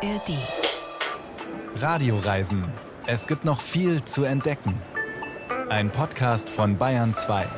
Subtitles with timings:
[0.00, 0.38] ARD.
[1.74, 2.72] Radioreisen.
[3.06, 4.80] Es gibt noch viel zu entdecken.
[5.70, 7.48] Ein Podcast von Bayern 2.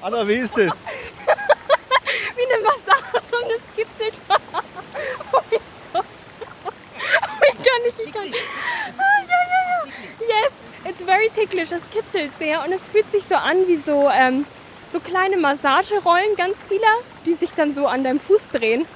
[0.00, 0.72] Anna, wie ist es?
[2.36, 4.14] Wie eine Massage und es kitzelt.
[5.32, 5.60] Oh mein
[5.92, 6.04] Gott.
[6.04, 8.46] Oh, ich kann nicht, ich kann nicht.
[8.96, 10.44] Ah, ja, ja, ja.
[10.44, 10.52] Yes,
[10.84, 11.72] it's very ticklish.
[11.72, 14.44] Es kitzelt sehr und es fühlt sich so an wie so, ähm,
[14.92, 16.86] so kleine Massagerollen, ganz viele,
[17.26, 18.86] die sich dann so an deinem Fuß drehen.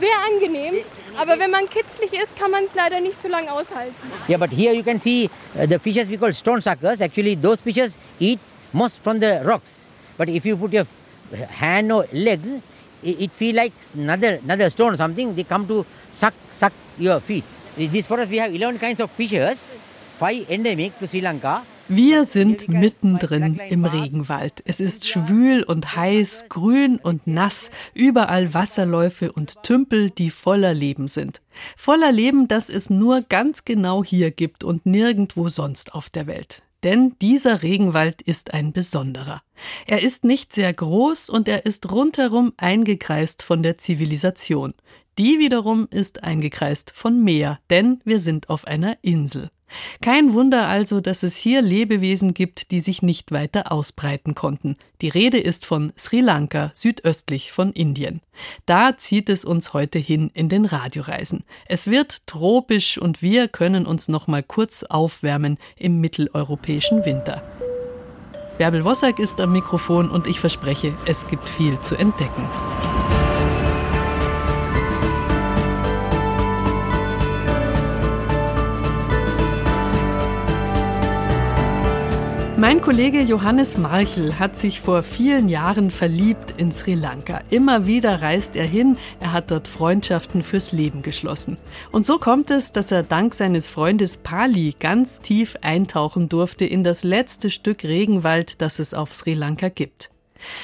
[0.00, 0.74] Sehr angenehm.
[1.18, 3.94] Aber wenn man kitzlig ist, kann man es leider nicht so lange aushalten.
[4.28, 7.00] Yeah, but here you can see uh, the fishes we call stone suckers.
[7.00, 8.38] Actually, those fishes eat
[8.72, 9.84] most from the rocks.
[10.16, 10.86] But if you put your
[11.48, 12.48] hand or legs,
[13.02, 15.34] it, it feel like another another stone or something.
[15.34, 17.44] They come to suck suck your feet.
[17.76, 19.68] In this forest we have 11 kinds of fishes,
[20.18, 21.64] five endemic to Sri Lanka.
[21.88, 24.62] Wir sind mittendrin im Regenwald.
[24.64, 31.08] Es ist schwül und heiß, grün und nass, überall Wasserläufe und Tümpel, die voller Leben
[31.08, 31.42] sind.
[31.76, 36.62] Voller Leben, das es nur ganz genau hier gibt und nirgendwo sonst auf der Welt.
[36.82, 39.42] Denn dieser Regenwald ist ein besonderer.
[39.86, 44.74] Er ist nicht sehr groß und er ist rundherum eingekreist von der Zivilisation.
[45.18, 49.50] Die wiederum ist eingekreist von Meer, denn wir sind auf einer Insel.
[50.00, 54.76] Kein Wunder also, dass es hier Lebewesen gibt, die sich nicht weiter ausbreiten konnten.
[55.00, 58.20] Die Rede ist von Sri Lanka, südöstlich von Indien.
[58.66, 61.44] Da zieht es uns heute hin in den Radioreisen.
[61.66, 67.42] Es wird tropisch und wir können uns noch mal kurz aufwärmen im mitteleuropäischen Winter.
[68.58, 72.48] Bärbel Wossack ist am Mikrofon und ich verspreche, es gibt viel zu entdecken.
[82.62, 87.40] Mein Kollege Johannes Marchel hat sich vor vielen Jahren verliebt in Sri Lanka.
[87.50, 91.56] Immer wieder reist er hin, er hat dort Freundschaften fürs Leben geschlossen.
[91.90, 96.84] Und so kommt es, dass er dank seines Freundes Pali ganz tief eintauchen durfte in
[96.84, 100.12] das letzte Stück Regenwald, das es auf Sri Lanka gibt.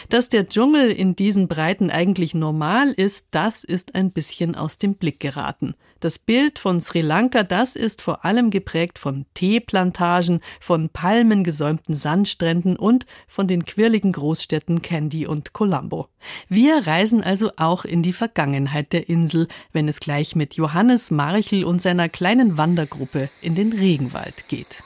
[0.09, 4.95] Dass der Dschungel in diesen Breiten eigentlich normal ist, das ist ein bisschen aus dem
[4.95, 5.75] Blick geraten.
[6.01, 12.77] Das Bild von Sri Lanka, das ist vor allem geprägt von Teeplantagen, von palmengesäumten Sandstränden
[12.77, 16.07] und von den quirligen Großstädten Kandy und Colombo.
[16.49, 21.65] Wir reisen also auch in die Vergangenheit der Insel, wenn es gleich mit Johannes Marchel
[21.65, 24.85] und seiner kleinen Wandergruppe in den Regenwald geht.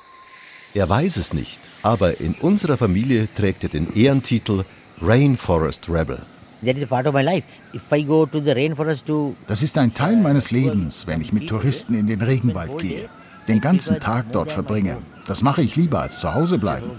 [0.73, 4.65] Er weiß es nicht, aber in unserer Familie trägt er den Ehrentitel
[5.03, 6.23] Rainforest Rebel.
[6.65, 7.45] That is a part of my life.
[7.73, 11.33] If I go to the rainforest to Das ist ein Teil meines Lebens, wenn ich
[11.33, 13.09] mit Touristen in den Regenwald gehe.
[13.49, 14.99] Den ganzen Tag dort verbringe.
[15.27, 16.91] Das mache ich lieber als zu Hause bleiben.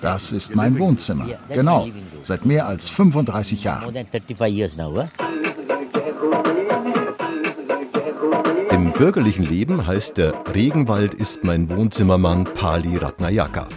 [0.00, 1.26] Das ist mein Wohnzimmer.
[1.52, 1.88] Genau.
[2.22, 3.94] Seit mehr als 35 more Jahren.
[3.94, 4.94] than 35 years now.
[4.94, 5.08] Huh?
[8.70, 13.68] Im bürgerlichen Leben heißt der Regenwald ist mein Wohnzimmermann Pali Ratnayaka.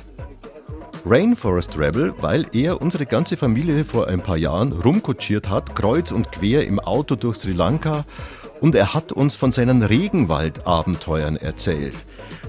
[1.05, 6.31] Rainforest Rebel, weil er unsere ganze Familie vor ein paar Jahren rumkutschiert hat, kreuz und
[6.31, 8.05] quer im Auto durch Sri Lanka
[8.61, 11.95] und er hat uns von seinen Regenwaldabenteuern erzählt.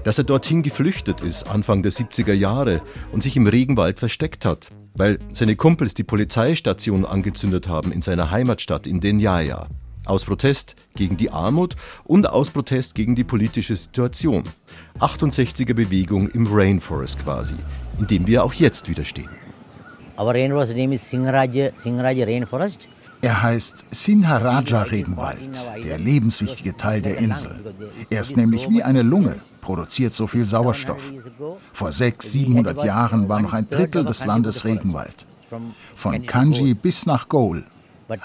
[0.05, 2.79] Dass er dorthin geflüchtet ist, Anfang der 70er Jahre,
[3.11, 8.31] und sich im Regenwald versteckt hat, weil seine Kumpels die Polizeistation angezündet haben in seiner
[8.31, 9.67] Heimatstadt in Denyaya.
[10.05, 14.43] Aus Protest gegen die Armut und aus Protest gegen die politische Situation.
[14.99, 17.55] 68er Bewegung im Rainforest quasi,
[17.99, 19.29] in dem wir auch jetzt wieder stehen.
[20.17, 22.87] Our rainforest name is Singharaja, Singharaja Rainforest.
[23.21, 25.49] Er heißt Sinharaja Regenwald,
[25.83, 27.51] der lebenswichtige Teil der Insel.
[28.09, 31.11] Er ist nämlich wie eine Lunge, produziert so viel Sauerstoff.
[31.73, 35.25] Vor 600, 700 Jahren war noch ein Drittel des Landes Regenwald.
[35.95, 37.63] Von Kanji bis nach Goal.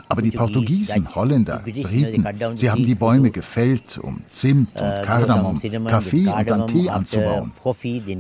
[0.09, 6.27] Aber die Portugiesen, Holländer, Briten, sie haben die Bäume gefällt, um Zimt und Kardamom, Kaffee
[6.27, 7.53] und dann Tee anzubauen.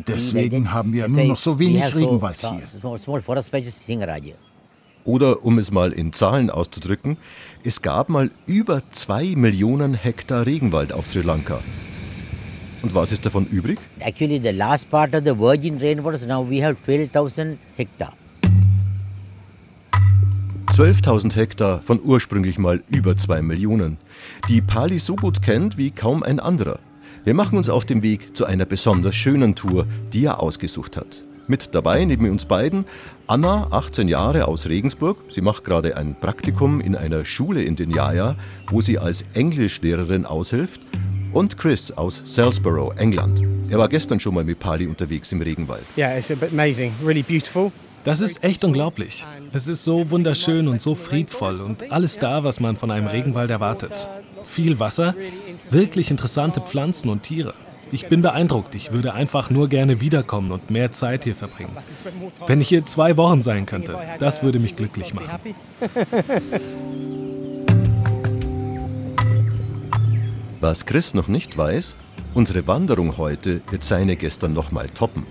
[0.06, 2.62] Deswegen haben wir nur noch so wenig Regenwald hier.
[5.04, 7.16] Oder um es mal in Zahlen auszudrücken,
[7.64, 11.58] es gab mal über zwei Millionen Hektar Regenwald auf Sri Lanka.
[12.82, 13.78] Und was ist davon übrig?
[13.98, 18.12] Actually, the last part of the virgin rainforest, now we have 12,000 hectare.
[20.70, 23.98] 12.000 Hektar von ursprünglich mal über zwei Millionen,
[24.48, 26.78] die Pali so gut kennt wie kaum ein anderer.
[27.24, 31.08] Wir machen uns auf den Weg zu einer besonders schönen Tour, die er ausgesucht hat.
[31.48, 32.84] Mit dabei neben uns beiden
[33.26, 35.18] Anna, 18 Jahre aus Regensburg.
[35.28, 38.36] Sie macht gerade ein Praktikum in einer Schule in den Jaja,
[38.68, 40.80] wo sie als Englischlehrerin aushilft.
[41.32, 43.40] Und Chris aus Salisbury, England.
[43.70, 45.84] Er war gestern schon mal mit Pali unterwegs im Regenwald.
[45.98, 47.72] Yeah, it's amazing, really beautiful.
[48.02, 49.26] Das ist echt unglaublich.
[49.52, 53.50] Es ist so wunderschön und so friedvoll und alles da, was man von einem Regenwald
[53.50, 54.08] erwartet.
[54.44, 55.14] Viel Wasser,
[55.70, 57.52] wirklich interessante Pflanzen und Tiere.
[57.92, 58.74] Ich bin beeindruckt.
[58.74, 61.76] Ich würde einfach nur gerne wiederkommen und mehr Zeit hier verbringen.
[62.46, 65.38] Wenn ich hier zwei Wochen sein könnte, das würde mich glücklich machen.
[70.60, 71.96] Was Chris noch nicht weiß,
[72.32, 75.26] unsere Wanderung heute wird seine gestern nochmal toppen.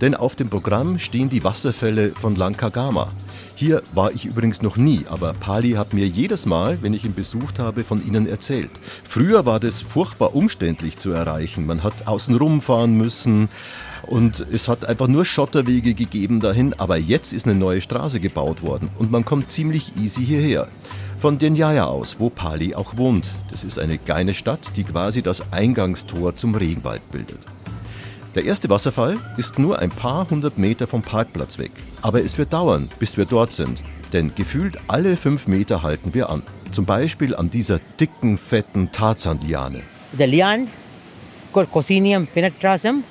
[0.00, 3.10] Denn auf dem Programm stehen die Wasserfälle von Lankagama.
[3.54, 7.14] Hier war ich übrigens noch nie, aber Pali hat mir jedes Mal, wenn ich ihn
[7.14, 8.70] besucht habe, von ihnen erzählt.
[9.02, 11.66] Früher war das furchtbar umständlich zu erreichen.
[11.66, 13.48] Man hat außen rumfahren müssen
[14.06, 18.62] und es hat einfach nur Schotterwege gegeben dahin, aber jetzt ist eine neue Straße gebaut
[18.62, 20.68] worden und man kommt ziemlich easy hierher.
[21.18, 23.26] Von Denjaya aus, wo Pali auch wohnt.
[23.50, 27.40] Das ist eine kleine Stadt, die quasi das Eingangstor zum Regenwald bildet.
[28.38, 31.72] Der erste Wasserfall ist nur ein paar hundert Meter vom Parkplatz weg.
[32.02, 33.82] Aber es wird dauern, bis wir dort sind.
[34.12, 36.44] Denn gefühlt alle fünf Meter halten wir an.
[36.70, 39.82] Zum Beispiel an dieser dicken, fetten Tarzan-Liane.
[40.16, 40.68] The lian
[41.52, 43.02] called Cocinium penetrasum.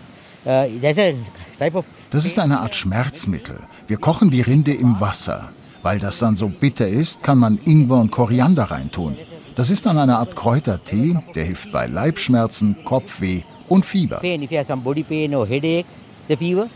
[0.46, 1.14] Uh, there's a
[1.60, 3.60] type of Das ist eine Art Schmerzmittel.
[3.90, 5.50] Wir kochen die Rinde im Wasser.
[5.84, 9.18] Weil das dann so bitter ist, kann man Ingwer und Koriander reintun.
[9.56, 14.18] Das ist dann eine Art Kräutertee, der hilft bei Leibschmerzen, Kopfweh und Fieber.
[14.18, 14.42] pain.
[14.42, 15.86] If you have some body pain or headache,
[16.28, 16.70] the fever,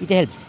[0.00, 0.44] it helps.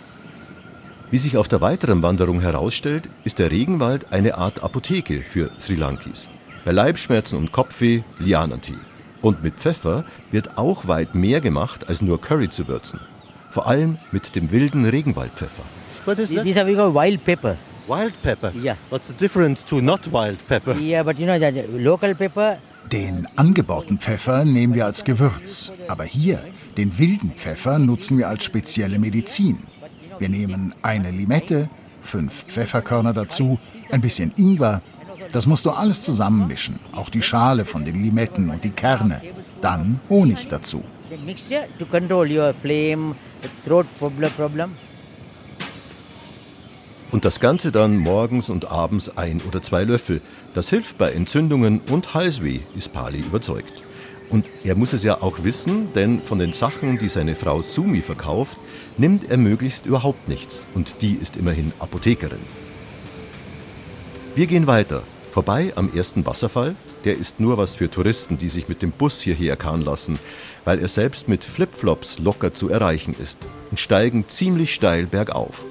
[1.12, 5.76] Wie sich auf der weiteren Wanderung herausstellt, ist der Regenwald eine Art Apotheke für Sri
[5.76, 6.28] Lankis.
[6.66, 8.74] Bei Leibschmerzen und Kopfweh Lianentee.
[9.22, 13.00] Und mit Pfeffer wird auch weit mehr gemacht, als nur Curry zu würzen.
[13.52, 15.64] Vor allem mit dem wilden Regenwaldpfeffer.
[16.06, 16.44] What is that?
[16.44, 17.58] These are we call wild pepper.
[17.88, 18.52] Wild pepper.
[18.56, 18.76] Yeah.
[18.90, 20.76] What's the difference to not wild pepper?
[20.78, 22.58] Yeah, but you know that local pepper,
[22.92, 25.72] Den angebauten Pfeffer nehmen wir als Gewürz.
[25.88, 26.44] Aber hier,
[26.78, 29.60] den wilden Pfeffer, nutzen wir als spezielle Medizin.
[30.20, 31.70] Wir nehmen eine Limette,
[32.02, 33.58] fünf Pfefferkörner dazu,
[33.92, 34.82] ein bisschen Ingwer.
[35.32, 39.22] Das musst du alles zusammenmischen, auch die Schale von den Limetten und die Kerne.
[39.62, 40.84] Dann Honig dazu.
[47.14, 50.20] Und das Ganze dann morgens und abends ein oder zwei Löffel.
[50.56, 53.72] Das hilft bei Entzündungen und Halsweh, ist Pali überzeugt.
[54.32, 58.02] Und er muss es ja auch wissen, denn von den Sachen, die seine Frau Sumi
[58.02, 58.58] verkauft,
[58.98, 60.64] nimmt er möglichst überhaupt nichts.
[60.74, 62.42] Und die ist immerhin Apothekerin.
[64.34, 65.04] Wir gehen weiter.
[65.32, 66.76] Vorbei am ersten Wasserfall.
[67.06, 70.18] Der ist nur was für Touristen, die sich mit dem Bus hierher karren lassen,
[70.66, 73.38] weil er selbst mit Flipflops locker zu erreichen ist
[73.70, 75.64] und steigen ziemlich steil bergauf.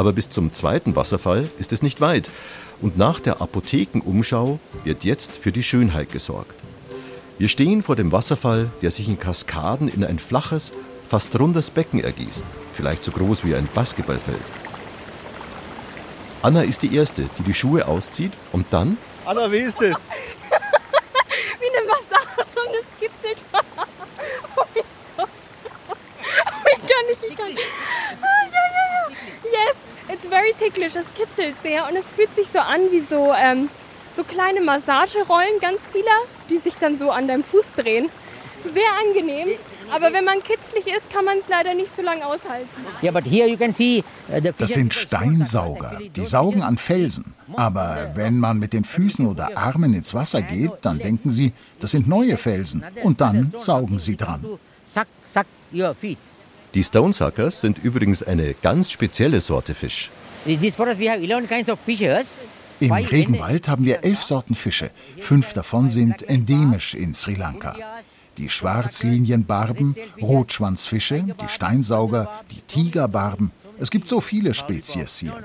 [0.00, 2.30] Aber bis zum zweiten Wasserfall ist es nicht weit.
[2.80, 6.54] Und nach der Apothekenumschau wird jetzt für die Schönheit gesorgt.
[7.36, 10.72] Wir stehen vor dem Wasserfall, der sich in Kaskaden in ein flaches,
[11.06, 14.40] fast rundes Becken ergießt, vielleicht so groß wie ein Basketballfeld.
[16.40, 18.96] Anna ist die Erste, die die Schuhe auszieht und dann
[19.26, 19.98] Anna, wie ist es?
[21.60, 23.36] Wie eine Massage und es kitzelt.
[23.52, 24.84] Oh mein
[25.18, 25.28] Gott.
[26.38, 27.66] Oh, ich kann nicht, ich kann nicht.
[28.22, 29.20] Ah, ja, ja, ja.
[29.50, 29.76] Yes,
[30.08, 30.94] it's very ticklish.
[30.96, 33.68] Es kitzelt sehr und es fühlt sich so an wie so, ähm,
[34.16, 36.10] so kleine Massagerollen, ganz viele,
[36.48, 38.08] die sich dann so an deinem Fuß drehen.
[38.64, 39.48] Sehr angenehm.
[39.90, 42.68] Aber wenn man kitzlig ist, kann man es leider nicht so lange aushalten.
[43.02, 45.98] Yeah, but here you can see the Das sind Steinsauger.
[46.14, 47.34] Die saugen an Felsen.
[47.56, 51.90] Aber wenn man mit den Füßen oder Armen ins Wasser geht, dann denken sie, das
[51.90, 52.84] sind neue Felsen.
[53.02, 54.44] Und dann saugen sie dran.
[54.86, 56.18] Suck, suck your feet.
[56.74, 60.10] Die Stonesuckers sind übrigens eine ganz spezielle Sorte Fisch.
[60.46, 62.38] In this forest we have 11 kinds of fishes.
[62.80, 64.90] Im Regenwald haben wir elf Sorten Fische.
[65.18, 67.76] Fünf davon sind endemisch in Sri Lanka.
[68.38, 73.50] Die Schwarzlinienbarben, Rotschwanzfische, die Steinsauger, die Tigerbarben.
[73.78, 75.44] Es gibt so viele Spezies hier.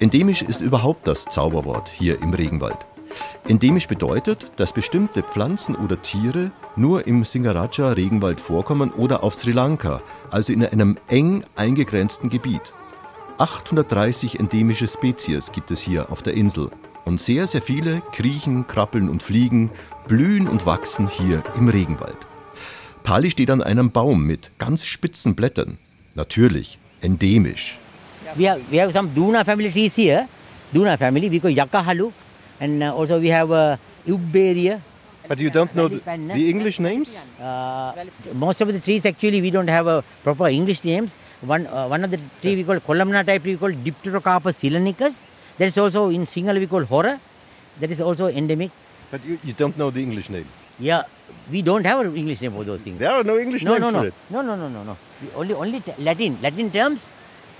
[0.00, 2.86] Endemisch ist überhaupt das Zauberwort hier im Regenwald.
[3.48, 10.02] Endemisch bedeutet, dass bestimmte Pflanzen oder Tiere nur im Singaraja-Regenwald vorkommen oder auf Sri Lanka,
[10.30, 12.74] also in einem eng eingegrenzten Gebiet.
[13.38, 16.70] 830 endemische Spezies gibt es hier auf der Insel.
[17.04, 19.70] Und sehr, sehr viele kriechen, krabbeln und fliegen,
[20.08, 22.16] blühen und wachsen hier im Regenwald.
[23.04, 25.78] Pali steht an einem Baum mit ganz spitzen Blättern.
[26.14, 27.78] Natürlich, endemisch.
[28.34, 30.26] We have, we have some Duna family trees here.
[30.72, 32.10] Duna family, we Yakahalu.
[32.60, 34.80] And uh, also we have uh, Ubberia.
[35.28, 37.20] But you don't know the, the English names?
[37.40, 37.92] Uh,
[38.34, 41.16] most of the trees actually we don't have a proper English names.
[41.42, 45.22] One uh, one of the tree we call columnar type tree we call Dipterocarpus silenicus.
[45.58, 47.18] That is also in Sinhala we call horror.
[47.80, 48.70] That is also endemic.
[49.10, 50.46] But you, you don't know the English name.
[50.78, 51.02] Yeah,
[51.50, 52.98] we don't have an English name for those things.
[52.98, 54.14] There are no English no, names no, no, for it.
[54.30, 54.96] no, no, no, no, no.
[55.34, 57.08] Only, only Latin, Latin terms,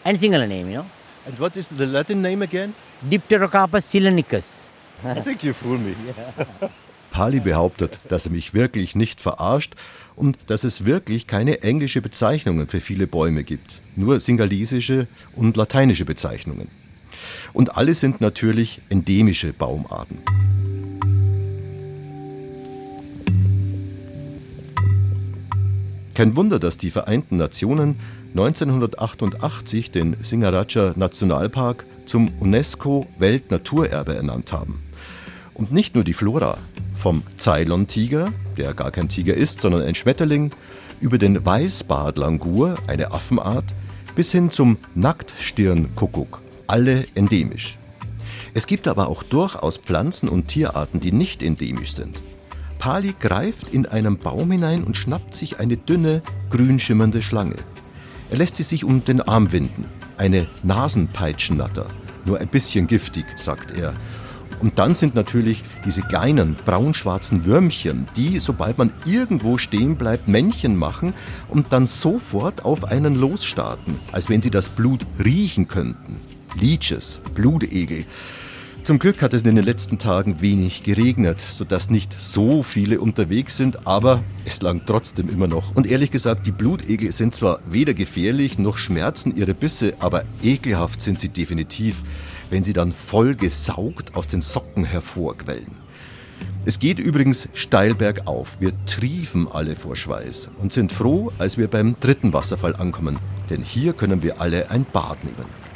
[0.04, 0.68] and singular name.
[0.68, 0.86] You know,
[1.26, 2.74] And what is the Latin name again?
[3.02, 4.60] Dipterocarpus silenicus.
[5.04, 5.94] I think you fool me.
[7.10, 9.74] Pali behauptet, dass er mich wirklich nicht verarscht
[10.16, 16.04] und dass es wirklich keine englische Bezeichnungen für viele Bäume gibt, nur singalesische und lateinische
[16.04, 16.68] Bezeichnungen.
[17.52, 20.18] Und alle sind natürlich endemische Baumarten.
[26.14, 27.96] Kein Wunder, dass die Vereinten Nationen
[28.30, 34.85] 1988 den Singaraja Nationalpark zum UNESCO-Weltnaturerbe ernannt haben.
[35.56, 36.58] Und nicht nur die Flora,
[36.96, 40.50] vom Ceylon-Tiger, der gar kein Tiger ist, sondern ein Schmetterling,
[41.00, 43.64] über den Weißbartlangur, eine Affenart,
[44.14, 47.78] bis hin zum Nacktstirnkuckuck, alle endemisch.
[48.52, 52.20] Es gibt aber auch durchaus Pflanzen und Tierarten, die nicht endemisch sind.
[52.78, 56.20] Pali greift in einen Baum hinein und schnappt sich eine dünne,
[56.50, 57.56] grün schimmernde Schlange.
[58.30, 59.86] Er lässt sie sich um den Arm winden.
[60.18, 61.86] Eine Nasenpeitschennatter.
[62.26, 63.94] Nur ein bisschen giftig, sagt er.
[64.60, 70.76] Und dann sind natürlich diese kleinen braunschwarzen Würmchen, die, sobald man irgendwo stehen bleibt, Männchen
[70.76, 71.14] machen
[71.48, 76.16] und dann sofort auf einen losstarten, als wenn sie das Blut riechen könnten.
[76.58, 78.04] Leeches, Blutegel.
[78.86, 83.56] Zum Glück hat es in den letzten Tagen wenig geregnet, sodass nicht so viele unterwegs
[83.56, 85.74] sind, aber es langt trotzdem immer noch.
[85.74, 91.00] Und ehrlich gesagt, die Blutegel sind zwar weder gefährlich noch schmerzen ihre Bisse, aber ekelhaft
[91.00, 92.02] sind sie definitiv,
[92.50, 95.86] wenn sie dann voll gesaugt aus den Socken hervorquellen.
[96.64, 98.56] Es geht übrigens steil bergauf.
[98.58, 103.18] Wir triefen alle vor Schweiß und sind froh, als wir beim dritten Wasserfall ankommen,
[103.50, 105.66] denn hier können wir alle ein Bad nehmen.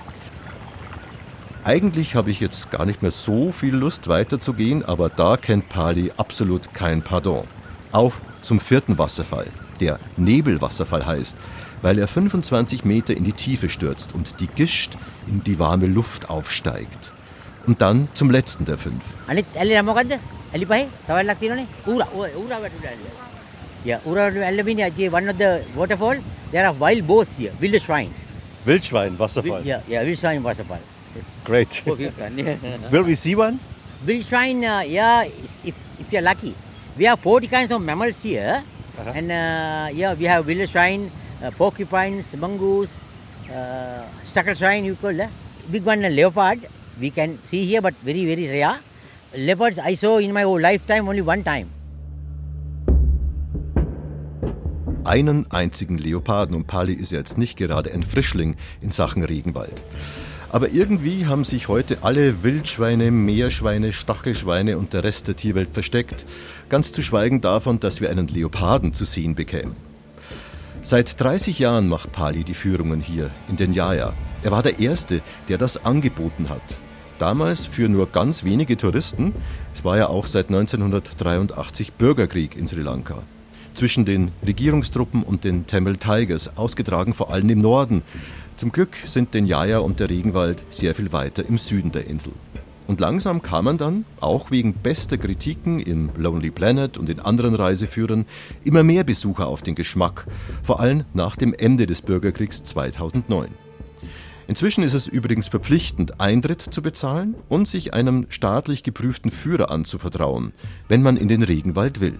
[1.62, 6.11] Eigentlich habe ich jetzt gar nicht mehr so viel Lust weiterzugehen, aber da kennt Pali
[6.17, 7.45] absolut kein Pardon.
[7.93, 9.47] Auf zum vierten Wasserfall,
[9.79, 11.37] der Nebelwasserfall heißt,
[11.83, 14.97] weil er 25 Meter in die Tiefe stürzt und die Gischt
[15.27, 17.13] in die warme Luft aufsteigt.
[17.67, 19.03] Und dann zum letzten der fünf.
[28.65, 29.67] Wildschwein, Wasserfall.
[29.67, 30.81] Ja, yeah, Wildschwein, Wasserfall.
[31.45, 31.83] Great.
[31.87, 31.97] Oh,
[32.91, 33.59] Will we see one?
[34.05, 35.25] Wildschwein, uh, yeah,
[35.65, 36.55] if, if you're lucky.
[36.97, 38.63] We have 40 kinds of mammals here.
[38.99, 39.17] Uh -huh.
[39.17, 41.11] And uh, yeah, we have wildschwein,
[41.43, 42.91] uh, porcupines, mongoose,
[43.51, 45.31] uh, stuckle swine, you call that.
[45.71, 46.59] Big one, leopard,
[47.01, 48.79] we can see here, but very, very rare.
[49.37, 51.69] Leopards I saw in my whole lifetime only one time.
[55.05, 59.83] Einen einzigen Leoparden und Pali ist jetzt nicht gerade ein Frischling in Sachen Regenwald.
[60.51, 66.27] Aber irgendwie haben sich heute alle Wildschweine, Meerschweine, Stachelschweine und der Rest der Tierwelt versteckt,
[66.69, 69.90] ganz zu schweigen davon, dass wir einen Leoparden zu sehen bekämen.
[70.83, 74.15] Seit 30 Jahren macht Pali die Führungen hier in den Yaya.
[74.43, 76.63] Er war der Erste, der das angeboten hat.
[77.19, 79.35] Damals für nur ganz wenige Touristen.
[79.75, 83.23] Es war ja auch seit 1983 Bürgerkrieg in Sri Lanka.
[83.75, 88.03] Zwischen den Regierungstruppen und den Tamil Tigers, ausgetragen vor allem im Norden.
[88.57, 92.33] Zum Glück sind den Yaya und der Regenwald sehr viel weiter im Süden der Insel.
[92.91, 98.27] Und langsam kamen dann, auch wegen bester Kritiken im Lonely Planet und in anderen Reiseführern,
[98.65, 100.27] immer mehr Besucher auf den Geschmack,
[100.65, 103.51] vor allem nach dem Ende des Bürgerkriegs 2009.
[104.49, 110.53] Inzwischen ist es übrigens verpflichtend, Eintritt zu bezahlen und sich einem staatlich geprüften Führer anzuvertrauen,
[110.89, 112.19] wenn man in den Regenwald will.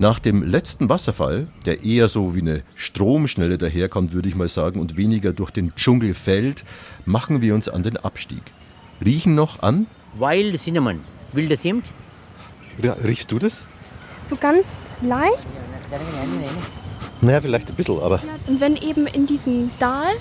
[0.00, 4.80] Nach dem letzten Wasserfall, der eher so wie eine Stromschnelle daherkommt, würde ich mal sagen,
[4.80, 6.64] und weniger durch den Dschungel fällt,
[7.04, 8.40] machen wir uns an den Abstieg.
[9.04, 9.86] Riechen noch an?
[10.18, 11.00] Wild cinnamon,
[11.34, 11.84] wilde Zimt.
[12.82, 13.66] Ja, riechst du das?
[14.24, 14.64] So ganz
[15.02, 15.46] leicht.
[17.20, 20.14] Naja, vielleicht ein bisschen, aber Und wenn eben in diesem Dahl,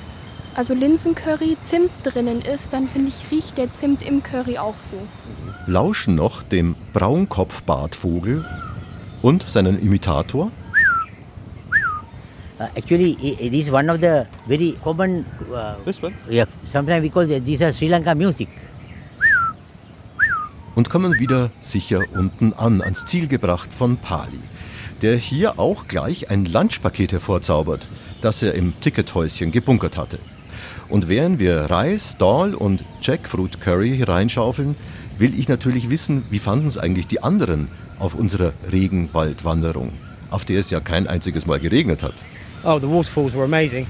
[0.56, 4.98] also Linsencurry, Zimt drinnen ist, dann finde ich, riecht der Zimt im Curry auch so.
[5.72, 8.44] Lauschen noch dem Braunkopfbartvogel
[9.22, 10.52] und seinen Imitator?
[12.60, 15.26] Uh, actually, it is one of the very common.
[15.50, 16.14] Uh, this one?
[16.30, 18.50] yeah, sometimes we call the, these are Sri Lanka music.
[20.80, 24.40] und kommen wieder sicher unten an, ans Ziel gebracht von Pali,
[25.02, 27.86] der hier auch gleich ein Lunchpaket hervorzaubert,
[28.22, 30.20] das er im Tickethäuschen gebunkert hatte.
[30.88, 34.78] Und während wir Reis, Dahl und Jackfruit Curry reinschaufeln,
[35.18, 37.68] will ich natürlich wissen, wie fanden es eigentlich die anderen
[38.00, 39.92] auf unserer Regenwaldwanderung,
[40.32, 42.14] auf der es ja kein einziges Mal geregnet hat.
[42.64, 43.88] Oh, the waterfalls were amazing.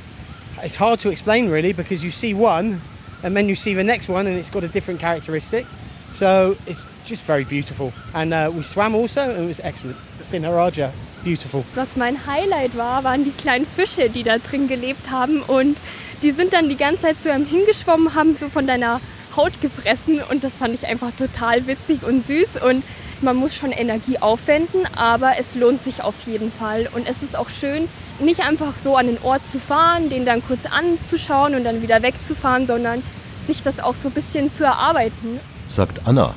[0.63, 2.81] It's hard to explain really because you see one
[3.23, 5.65] and then you see the next one and it's got a different characteristic.
[6.13, 7.93] So it's just very beautiful.
[8.13, 9.97] And uh, we swam also, and it was excellent.
[10.21, 10.91] Sinharaja,
[11.23, 11.63] beautiful.
[11.75, 15.41] Was mein Highlight war, waren die kleinen Fische, die da drin gelebt haben.
[15.41, 15.77] Und
[16.21, 19.01] die sind dann die ganze Zeit zu einem hingeschwommen, haben so von deiner
[19.35, 20.21] Haut gefressen.
[20.29, 22.61] Und das fand ich einfach total witzig und süß.
[22.67, 22.83] Und
[23.21, 26.88] man muss schon Energie aufwenden, aber es lohnt sich auf jeden Fall.
[26.93, 27.88] Und es ist auch schön,
[28.19, 32.01] nicht einfach so an den Ort zu fahren, den dann kurz anzuschauen und dann wieder
[32.01, 33.01] wegzufahren, sondern
[33.47, 35.39] sich das auch so ein bisschen zu erarbeiten.
[35.67, 36.35] Sagt Anna.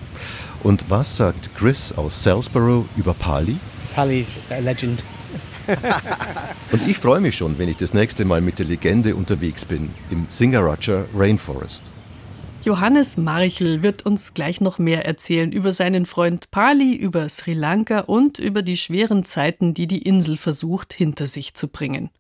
[0.63, 3.57] Und was sagt Chris aus Salisbury über Pali?
[3.95, 5.03] Pali's a legend.
[6.73, 9.91] Und ich freue mich schon, wenn ich das nächste Mal mit der Legende unterwegs bin
[10.11, 11.85] im Singaraja Rainforest.
[12.65, 18.01] Johannes Marchel wird uns gleich noch mehr erzählen über seinen Freund Pali, über Sri Lanka
[18.01, 22.11] und über die schweren Zeiten, die die Insel versucht hinter sich zu bringen.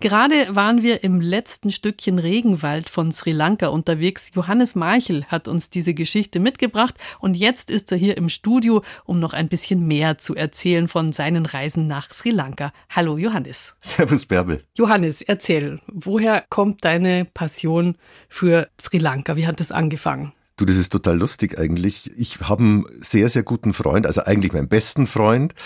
[0.00, 4.30] Gerade waren wir im letzten Stückchen Regenwald von Sri Lanka unterwegs.
[4.34, 9.20] Johannes Marchel hat uns diese Geschichte mitgebracht und jetzt ist er hier im Studio, um
[9.20, 12.72] noch ein bisschen mehr zu erzählen von seinen Reisen nach Sri Lanka.
[12.90, 13.74] Hallo Johannes.
[13.80, 14.64] Servus Bärbel.
[14.74, 17.96] Johannes, erzähl, woher kommt deine Passion
[18.28, 19.36] für Sri Lanka?
[19.36, 20.32] Wie hat es angefangen?
[20.62, 22.12] Du, das ist total lustig eigentlich.
[22.16, 25.56] Ich habe einen sehr, sehr guten Freund, also eigentlich meinen besten Freund,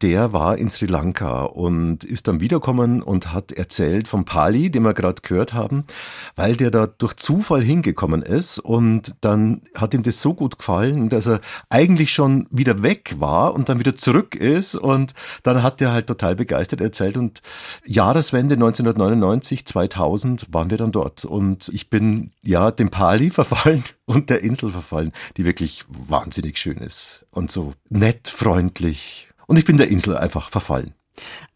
[0.00, 4.84] der war in Sri Lanka und ist dann wiederkommen und hat erzählt vom Pali, den
[4.84, 5.84] wir gerade gehört haben,
[6.34, 11.10] weil der da durch Zufall hingekommen ist und dann hat ihm das so gut gefallen,
[11.10, 15.12] dass er eigentlich schon wieder weg war und dann wieder zurück ist und
[15.42, 17.42] dann hat er halt total begeistert erzählt und
[17.84, 24.30] Jahreswende 1999, 2000 waren wir dann dort und ich bin ja dem Pali verfallen und
[24.30, 29.28] der Insel verfallen, die wirklich wahnsinnig schön ist und so nett, freundlich.
[29.46, 30.94] Und ich bin der Insel einfach verfallen.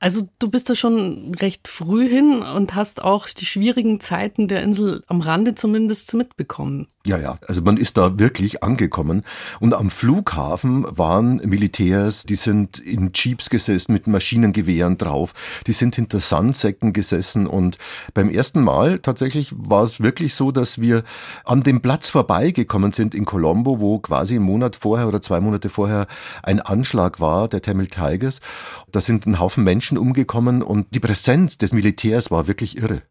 [0.01, 4.63] Also du bist da schon recht früh hin und hast auch die schwierigen Zeiten der
[4.63, 6.89] Insel am Rande zumindest mitbekommen.
[7.05, 9.25] Ja, ja, also man ist da wirklich angekommen
[9.59, 15.35] und am Flughafen waren Militärs, die sind in Jeeps gesessen mit Maschinengewehren drauf,
[15.67, 17.77] die sind hinter Sandsäcken gesessen und
[18.15, 21.03] beim ersten Mal tatsächlich war es wirklich so, dass wir
[21.45, 25.71] an dem Platz vorbeigekommen sind in Colombo, wo quasi einen Monat vorher oder zwei Monate
[25.71, 26.07] vorher
[26.45, 28.41] ein Anschlag war, der Tamil Tigers.
[28.93, 33.03] Da sind ein Haufen Menschen umgekommen und die Präsenz des Militärs war wirklich irre.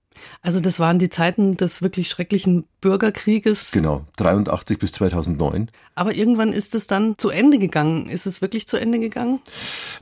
[0.41, 3.71] Also das waren die Zeiten des wirklich schrecklichen Bürgerkrieges.
[3.71, 5.69] Genau, 83 bis 2009.
[5.93, 8.09] Aber irgendwann ist es dann zu Ende gegangen.
[8.09, 9.39] Ist es wirklich zu Ende gegangen?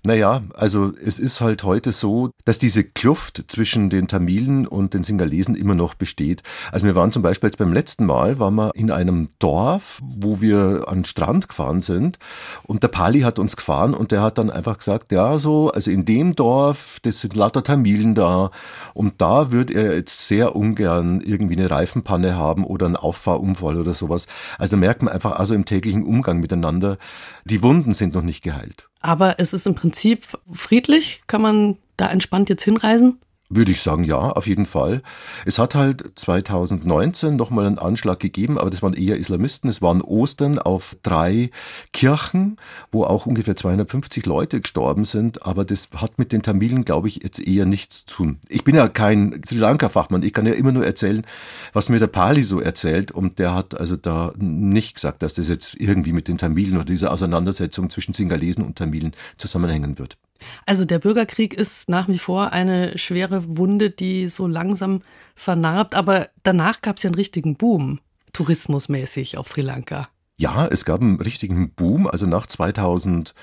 [0.05, 5.03] Naja, also es ist halt heute so, dass diese Kluft zwischen den Tamilen und den
[5.03, 6.41] Singalesen immer noch besteht.
[6.71, 10.39] Also wir waren zum Beispiel jetzt beim letzten Mal, waren wir in einem Dorf, wo
[10.39, 12.17] wir an den Strand gefahren sind
[12.63, 15.91] und der Pali hat uns gefahren und der hat dann einfach gesagt, ja so, also
[15.91, 18.51] in dem Dorf, das sind lauter Tamilen da
[18.93, 23.93] und da würde er jetzt sehr ungern irgendwie eine Reifenpanne haben oder einen Auffahrunfall oder
[23.93, 24.26] sowas.
[24.58, 26.98] Also da merkt man einfach also im täglichen Umgang miteinander,
[27.45, 28.89] die Wunden sind noch nicht geheilt.
[29.02, 31.24] Aber es ist im Prinzip friedlich.
[31.28, 33.19] Kann man da entspannt jetzt hinreisen?
[33.51, 35.01] Würde ich sagen, ja, auf jeden Fall.
[35.43, 39.71] Es hat halt 2019 nochmal einen Anschlag gegeben, aber das waren eher Islamisten.
[39.71, 41.49] Es waren Ostern auf drei
[41.91, 42.57] Kirchen,
[42.91, 47.23] wo auch ungefähr 250 Leute gestorben sind, aber das hat mit den Tamilen, glaube ich,
[47.23, 48.39] jetzt eher nichts zu tun.
[48.49, 51.25] Ich bin ja kein Sri Lanka-Fachmann, ich kann ja immer nur erzählen,
[51.73, 55.49] was mir der Pali so erzählt und der hat also da nicht gesagt, dass das
[55.49, 60.17] jetzt irgendwie mit den Tamilen oder dieser Auseinandersetzung zwischen Singalesen und Tamilen zusammenhängen wird.
[60.65, 65.02] Also der Bürgerkrieg ist nach wie vor eine schwere Wunde, die so langsam
[65.36, 67.99] vernarbt, aber danach gab es ja einen richtigen Boom,
[68.34, 70.10] tourismusmäßig auf Sri Lanka.
[70.39, 72.08] Ja, es gab einen richtigen Boom.
[72.08, 73.34] Also nach 2009,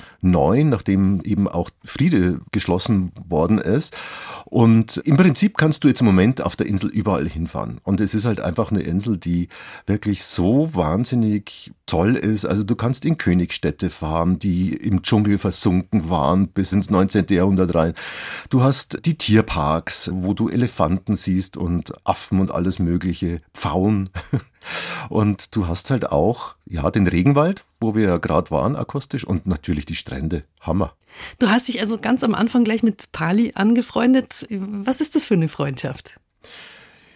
[0.71, 3.95] nachdem eben auch Friede geschlossen worden ist.
[4.47, 7.83] Und im Prinzip kannst du jetzt im Moment auf der Insel überall hinfahren.
[7.83, 9.49] Und es ist halt einfach eine Insel, die
[9.87, 12.47] wirklich so wahnsinnig toll ist.
[12.47, 17.27] Also du kannst in Königstädte fahren, die im Dschungel versunken waren bis ins 19.
[17.29, 17.93] Jahrhundert rein.
[18.49, 24.09] Du hast die Tierparks, wo du Elefanten siehst und Affen und alles mögliche, Pfauen.
[25.09, 29.47] Und du hast halt auch, ja, den Regenwald, wo wir ja gerade waren, akustisch, und
[29.47, 30.45] natürlich die Strände.
[30.61, 30.95] Hammer.
[31.39, 34.47] Du hast dich also ganz am Anfang gleich mit Pali angefreundet.
[34.51, 36.19] Was ist das für eine Freundschaft?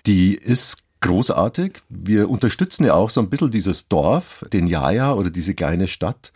[0.07, 1.81] Die ist großartig.
[1.89, 6.33] Wir unterstützen ja auch so ein bisschen dieses Dorf, den Jaja oder diese kleine Stadt.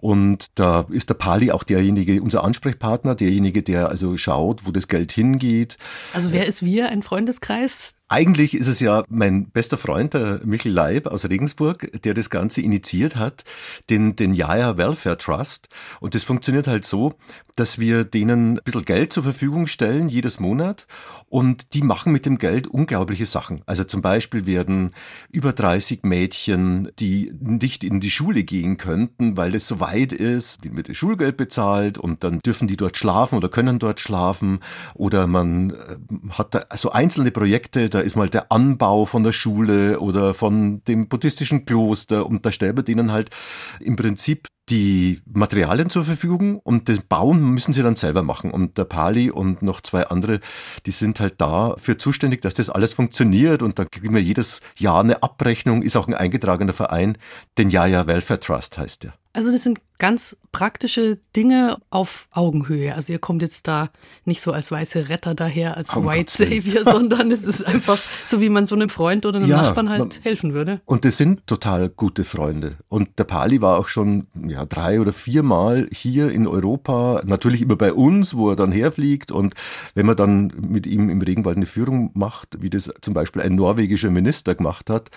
[0.00, 4.86] Und da ist der Pali auch derjenige, unser Ansprechpartner, derjenige, der also schaut, wo das
[4.86, 5.76] Geld hingeht.
[6.12, 7.96] Also wer ist wir, ein Freundeskreis?
[8.10, 12.62] Eigentlich ist es ja mein bester Freund, der Michel Leib aus Regensburg, der das Ganze
[12.62, 13.44] initiiert hat,
[13.90, 15.68] den, den Jaja Welfare Trust.
[16.00, 17.14] Und das funktioniert halt so,
[17.56, 20.86] dass wir denen ein bisschen Geld zur Verfügung stellen, jedes Monat.
[21.28, 23.62] Und die machen mit dem Geld unglaubliche Sachen.
[23.66, 24.92] Also zum Beispiel werden
[25.30, 30.64] über 30 Mädchen, die nicht in die Schule gehen könnten, weil es so weit ist,
[30.64, 34.60] denen wird das Schulgeld bezahlt und dann dürfen die dort schlafen oder können dort schlafen.
[34.94, 35.74] Oder man äh,
[36.30, 40.82] hat da so einzelne Projekte, da ist mal der Anbau von der Schule oder von
[40.84, 43.30] dem buddhistischen Kloster und da stellt man denen halt
[43.80, 48.50] im Prinzip die Materialien zur Verfügung und das Bauen müssen sie dann selber machen.
[48.50, 50.40] Und der Pali und noch zwei andere,
[50.86, 55.00] die sind halt dafür zuständig, dass das alles funktioniert und da kriegen wir jedes Jahr
[55.00, 57.18] eine Abrechnung, ist auch ein eingetragener Verein,
[57.56, 59.12] den Jaja Welfare Trust heißt der.
[59.38, 62.92] Also das sind ganz praktische Dinge auf Augenhöhe.
[62.96, 63.90] Also ihr kommt jetzt da
[64.24, 68.40] nicht so als weiße Retter daher, als oh White Savior, sondern es ist einfach so,
[68.40, 70.80] wie man so einem Freund oder einem ja, Nachbarn halt man, helfen würde.
[70.86, 72.78] Und das sind total gute Freunde.
[72.88, 77.76] Und der Pali war auch schon ja, drei oder viermal hier in Europa, natürlich immer
[77.76, 79.30] bei uns, wo er dann herfliegt.
[79.30, 79.54] Und
[79.94, 83.54] wenn man dann mit ihm im Regenwald eine Führung macht, wie das zum Beispiel ein
[83.54, 85.10] norwegischer Minister gemacht hat,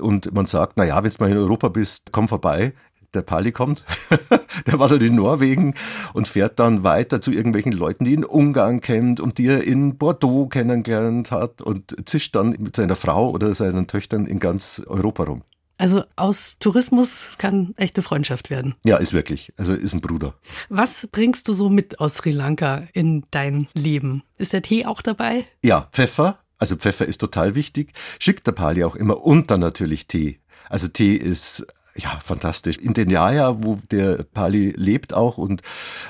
[0.00, 2.72] und man sagt, na ja, wenn du mal in Europa bist, komm vorbei,
[3.16, 3.84] der Pali kommt,
[4.66, 5.74] der war dort in Norwegen
[6.12, 9.98] und fährt dann weiter zu irgendwelchen Leuten, die in Ungarn kennt und die er in
[9.98, 15.24] Bordeaux kennengelernt hat und zischt dann mit seiner Frau oder seinen Töchtern in ganz Europa
[15.24, 15.42] rum.
[15.78, 18.76] Also aus Tourismus kann echte Freundschaft werden.
[18.84, 19.52] Ja, ist wirklich.
[19.58, 20.34] Also ist ein Bruder.
[20.70, 24.22] Was bringst du so mit aus Sri Lanka in dein Leben?
[24.38, 25.44] Ist der Tee auch dabei?
[25.62, 26.38] Ja, Pfeffer.
[26.58, 27.92] Also Pfeffer ist total wichtig.
[28.18, 30.40] Schickt der Pali auch immer und dann natürlich Tee.
[30.70, 32.78] Also Tee ist ja, fantastisch.
[32.78, 35.62] In den Jaja, wo der Pali lebt auch und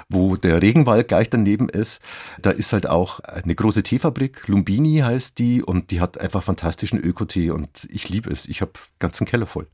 [0.08, 2.00] wo der Regenwald gleich daneben ist,
[2.40, 6.98] da ist halt auch eine große Teefabrik, Lumbini heißt die und die hat einfach fantastischen
[6.98, 8.46] Ökotee und ich liebe es.
[8.46, 9.66] Ich habe ganzen Keller voll.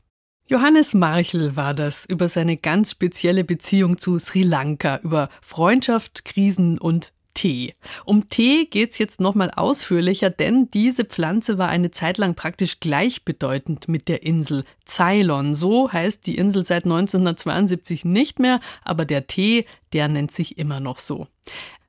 [0.45, 6.77] Johannes Marchel war das über seine ganz spezielle Beziehung zu Sri Lanka, über Freundschaft, Krisen
[6.77, 7.75] und Tee.
[8.05, 13.87] Um Tee geht's jetzt nochmal ausführlicher, denn diese Pflanze war eine Zeit lang praktisch gleichbedeutend
[13.87, 15.55] mit der Insel Ceylon.
[15.55, 20.79] So heißt die Insel seit 1972 nicht mehr, aber der Tee, der nennt sich immer
[20.79, 21.27] noch so.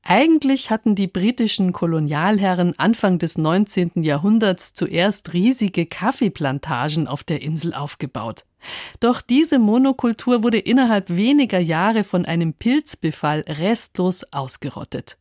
[0.07, 4.03] Eigentlich hatten die britischen Kolonialherren Anfang des 19.
[4.03, 8.45] Jahrhunderts zuerst riesige Kaffeeplantagen auf der Insel aufgebaut.
[9.01, 15.17] Doch diese Monokultur wurde innerhalb weniger Jahre von einem Pilzbefall restlos ausgerottet.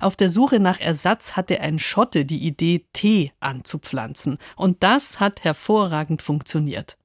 [0.00, 4.38] Auf der Suche nach Ersatz hatte ein Schotte die Idee, Tee anzupflanzen.
[4.56, 6.96] Und das hat hervorragend funktioniert.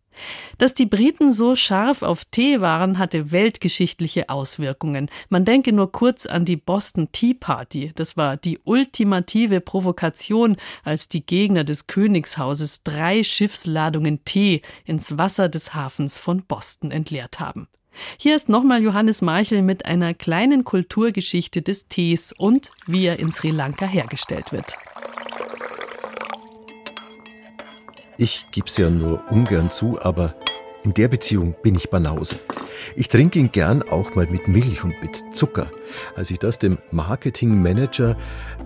[0.57, 5.09] Dass die Briten so scharf auf Tee waren, hatte weltgeschichtliche Auswirkungen.
[5.29, 7.91] Man denke nur kurz an die Boston Tea Party.
[7.95, 15.49] Das war die ultimative Provokation, als die Gegner des Königshauses drei Schiffsladungen Tee ins Wasser
[15.49, 17.67] des Hafens von Boston entleert haben.
[18.17, 23.31] Hier ist nochmal Johannes Marchel mit einer kleinen Kulturgeschichte des Tees und wie er in
[23.31, 24.73] Sri Lanka hergestellt wird.
[28.17, 30.35] Ich gib's ja nur ungern zu, aber
[30.83, 32.39] in der Beziehung bin ich Banause.
[32.95, 35.71] Ich trinke ihn gern auch mal mit Milch und mit Zucker.
[36.15, 38.17] Als ich das dem Marketingmanager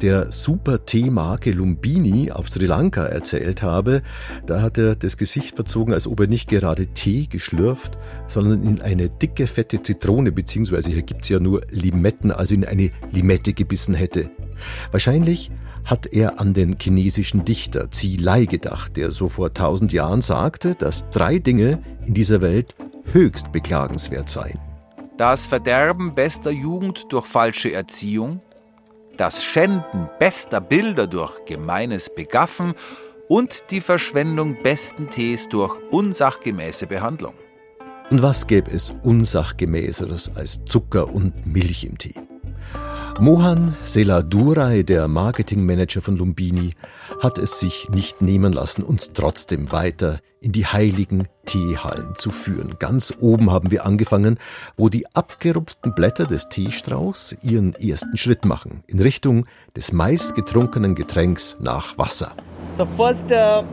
[0.01, 4.01] der Super-Tee-Marke Lumbini auf Sri Lanka erzählt habe,
[4.45, 8.81] da hat er das Gesicht verzogen, als ob er nicht gerade Tee geschlürft, sondern in
[8.81, 13.93] eine dicke, fette Zitrone, beziehungsweise hier gibt's ja nur Limetten, also in eine Limette gebissen
[13.93, 14.29] hätte.
[14.91, 15.51] Wahrscheinlich
[15.85, 20.75] hat er an den chinesischen Dichter Zi Lai gedacht, der so vor tausend Jahren sagte,
[20.75, 22.73] dass drei Dinge in dieser Welt
[23.05, 24.59] höchst beklagenswert seien.
[25.17, 28.41] Das Verderben bester Jugend durch falsche Erziehung,
[29.17, 32.73] das Schänden bester Bilder durch gemeines Begaffen
[33.27, 37.33] und die Verschwendung besten Tees durch unsachgemäße Behandlung.
[38.09, 42.15] Und was gäbe es unsachgemäßeres als Zucker und Milch im Tee?
[43.19, 46.73] Mohan Seladurai, der Marketingmanager von Lumbini,
[47.21, 52.75] hat es sich nicht nehmen lassen, uns trotzdem weiter in die heiligen Teehallen zu führen.
[52.77, 54.37] Ganz oben haben wir angefangen,
[54.75, 61.55] wo die abgerupften Blätter des Teestrauchs ihren ersten Schritt machen, in Richtung des meistgetrunkenen Getränks
[61.59, 62.33] nach Wasser.
[62.77, 63.63] Uh, uh,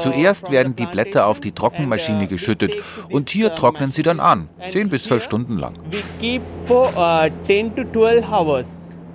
[0.00, 2.74] Zuerst werden die Blätter auf die Trockenmaschine uh, geschüttet
[3.08, 5.74] und hier trocknen sie dann an, 10 bis 12 Stunden lang.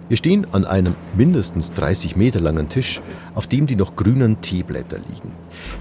[0.08, 3.02] Wir stehen an einem mindestens 30 Meter langen Tisch,
[3.34, 5.34] auf dem die noch grünen Teeblätter liegen.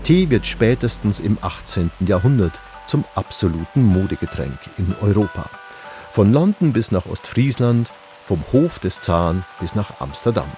[0.02, 1.90] Tee wird spätestens im 18.
[2.00, 5.50] Jahrhundert zum absoluten Modegetränk in Europa.
[6.10, 7.92] Von London bis nach Ostfriesland,
[8.24, 10.50] vom Hof des Zaren bis nach Amsterdam.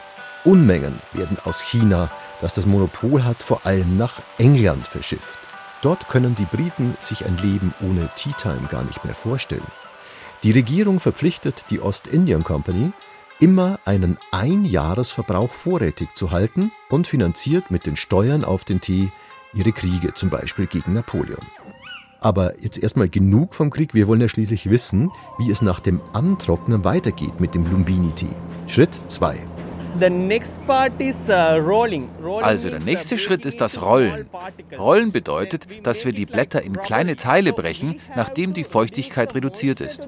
[0.44, 2.08] Unmengen werden aus China,
[2.40, 5.38] das das Monopol hat, vor allem nach England verschifft.
[5.82, 9.66] Dort können die Briten sich ein Leben ohne Tea Time gar nicht mehr vorstellen.
[10.44, 12.92] Die Regierung verpflichtet die Ostindien Company,
[13.40, 19.10] immer einen Einjahresverbrauch vorrätig zu halten und finanziert mit den Steuern auf den Tee
[19.54, 21.40] ihre Kriege, zum Beispiel gegen Napoleon.
[22.20, 23.94] Aber jetzt erstmal genug vom Krieg.
[23.94, 28.34] Wir wollen ja schließlich wissen, wie es nach dem Antrocknen weitergeht mit dem Lumbini-Tee.
[28.66, 29.38] Schritt 2.
[32.22, 34.28] Uh, also der nächste uh, Schritt ist das Rollen.
[34.78, 40.06] Rollen bedeutet, dass wir die Blätter in kleine Teile brechen, nachdem die Feuchtigkeit reduziert ist.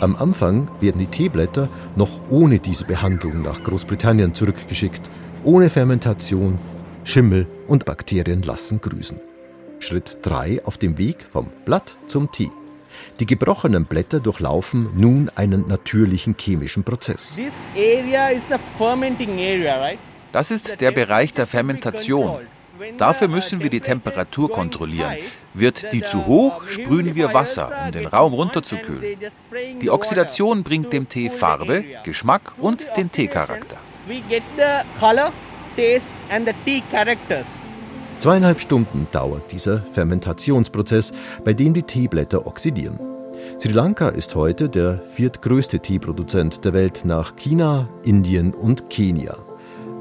[0.00, 5.10] Am Anfang werden die Teeblätter noch ohne diese Behandlung nach Großbritannien zurückgeschickt,
[5.44, 6.58] ohne Fermentation,
[7.04, 9.20] Schimmel und Bakterien lassen grüßen.
[9.80, 12.50] Schritt 3 auf dem Weg vom Blatt zum Tee.
[13.20, 17.36] Die gebrochenen Blätter durchlaufen nun einen natürlichen chemischen Prozess.
[20.32, 22.40] Das ist der Bereich der Fermentation.
[22.98, 25.16] Dafür müssen wir die Temperatur kontrollieren.
[25.54, 29.18] Wird die zu hoch, sprühen wir Wasser, um den Raum runterzukühlen.
[29.80, 33.76] Die Oxidation bringt dem Tee Farbe, Geschmack und den Teecharakter.
[38.18, 41.12] Zweieinhalb Stunden dauert dieser Fermentationsprozess,
[41.44, 42.98] bei dem die Teeblätter oxidieren.
[43.58, 49.36] Sri Lanka ist heute der viertgrößte Teeproduzent der Welt nach China, Indien und Kenia.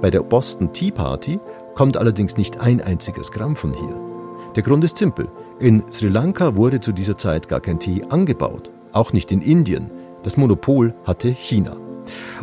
[0.02, 1.40] Bei der Boston Tea Party
[1.76, 4.00] kommt allerdings nicht ein einziges Gramm von hier.
[4.56, 5.30] Der Grund ist simpel.
[5.60, 9.92] In Sri Lanka wurde zu dieser Zeit gar kein Tee angebaut, auch nicht in Indien.
[10.24, 11.78] Das Monopol hatte China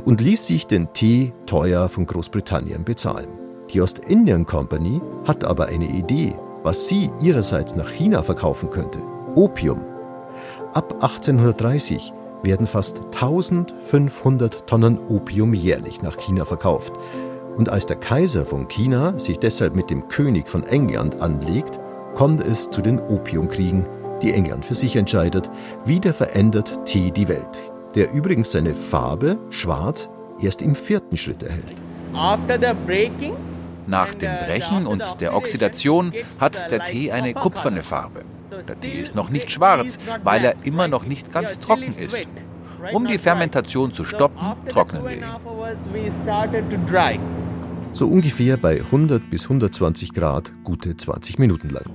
[0.05, 3.29] und ließ sich den Tee teuer von Großbritannien bezahlen.
[3.71, 8.99] Die Ostindien Company hat aber eine Idee, was sie ihrerseits nach China verkaufen könnte.
[9.35, 9.81] Opium.
[10.73, 12.13] Ab 1830
[12.43, 16.93] werden fast 1500 Tonnen Opium jährlich nach China verkauft.
[17.59, 21.81] Und als der Kaiser von China sich deshalb mit dem König von England anlegt,
[22.15, 23.85] kommt es zu den Opiumkriegen,
[24.23, 25.51] die England für sich entscheidet.
[25.85, 27.59] Wieder verändert Tee die Welt,
[27.97, 30.09] der übrigens seine Farbe, schwarz,
[30.41, 31.75] erst im vierten Schritt erhält.
[33.89, 38.23] Nach dem Brechen und der Oxidation hat der Tee eine kupferne Farbe.
[38.69, 42.21] Der Tee ist noch nicht schwarz, weil er immer noch nicht ganz trocken ist.
[42.93, 45.25] Um die Fermentation zu stoppen, trocknen wir ihn
[47.93, 51.87] so ungefähr bei 100 bis 120 Grad gute 20 Minuten lang.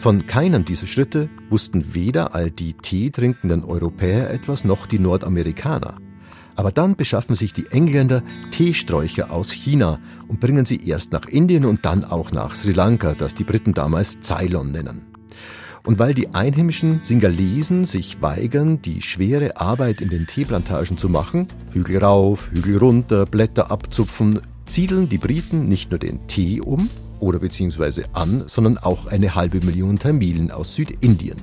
[0.00, 5.96] Von keinem dieser Schritte wussten weder all die Tee trinkenden Europäer etwas noch die Nordamerikaner.
[6.54, 11.64] Aber dann beschaffen sich die Engländer Teesträucher aus China und bringen sie erst nach Indien
[11.64, 15.02] und dann auch nach Sri Lanka, das die Briten damals Ceylon nennen.
[15.84, 21.48] Und weil die einheimischen Singalesen sich weigern, die schwere Arbeit in den Teeplantagen zu machen,
[21.72, 27.38] Hügel rauf, Hügel runter, Blätter abzupfen, siedeln die Briten nicht nur den Tee um oder
[27.38, 31.36] beziehungsweise an, sondern auch eine halbe Million Tamilen aus Südindien.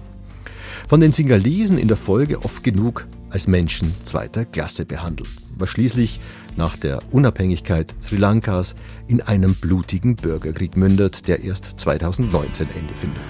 [0.88, 6.20] Von den Singalesen in der Folge oft genug als Menschen zweiter Klasse behandelt, was schließlich
[6.56, 8.76] nach der Unabhängigkeit Sri Lankas
[9.08, 13.24] in einem blutigen Bürgerkrieg mündet, der erst 2019 Ende findet.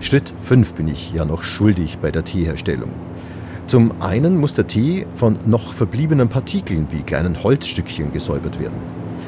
[0.00, 2.90] Schritt 5 bin ich ja noch schuldig bei der Teeherstellung.
[3.70, 8.74] Zum einen muss der Tee von noch verbliebenen Partikeln wie kleinen Holzstückchen gesäubert werden.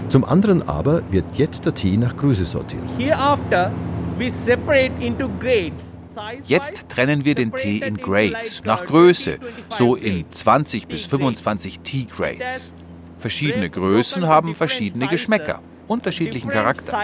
[0.08, 2.82] Zum anderen aber wird jetzt der Tee nach Größe sortiert.
[6.48, 12.72] Jetzt trennen wir den Tee in Grades, nach Größe, so in 20 bis 25 Tea-Grades.
[13.18, 16.98] Verschiedene Größen haben verschiedene Geschmäcker, unterschiedlichen Charakter.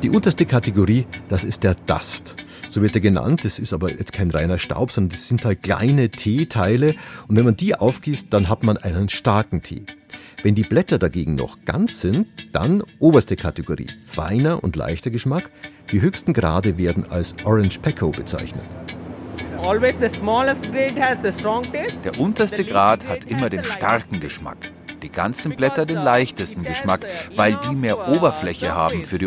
[0.00, 2.36] Die unterste Kategorie, das ist der Dust.
[2.72, 3.44] So wird er genannt.
[3.44, 6.94] Das ist aber jetzt kein reiner Staub, sondern das sind halt kleine Teeteile.
[7.28, 9.84] Und wenn man die aufgießt, dann hat man einen starken Tee.
[10.42, 15.50] Wenn die Blätter dagegen noch ganz sind, dann oberste Kategorie, feiner und leichter Geschmack.
[15.90, 18.64] Die höchsten Grade werden als Orange Pecco bezeichnet.
[22.04, 27.04] Der unterste Grad hat immer den starken Geschmack die ganzen Blätter den leichtesten Geschmack,
[27.34, 29.26] weil die mehr Oberfläche haben für die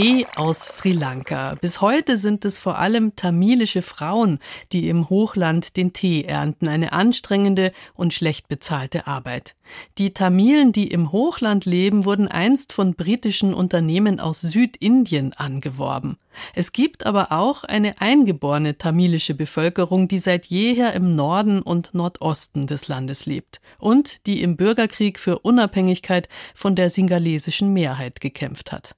[0.00, 1.56] Tee aus Sri Lanka.
[1.60, 4.38] Bis heute sind es vor allem tamilische Frauen,
[4.70, 6.68] die im Hochland den Tee ernten.
[6.68, 9.56] Eine anstrengende und schlecht bezahlte Arbeit.
[9.98, 16.16] Die Tamilen, die im Hochland leben, wurden einst von britischen Unternehmen aus Südindien angeworben.
[16.54, 22.68] Es gibt aber auch eine eingeborene tamilische Bevölkerung, die seit jeher im Norden und Nordosten
[22.68, 28.94] des Landes lebt und die im Bürgerkrieg für Unabhängigkeit von der singalesischen Mehrheit gekämpft hat.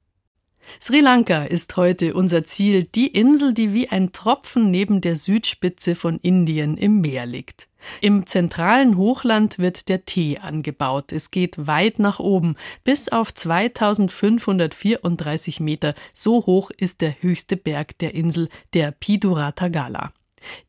[0.79, 5.95] Sri Lanka ist heute unser Ziel, die Insel, die wie ein Tropfen neben der Südspitze
[5.95, 7.69] von Indien im Meer liegt.
[8.01, 11.13] Im zentralen Hochland wird der Tee angebaut.
[11.13, 15.95] Es geht weit nach oben, bis auf 2534 Meter.
[16.13, 20.13] So hoch ist der höchste Berg der Insel, der Piduratagala.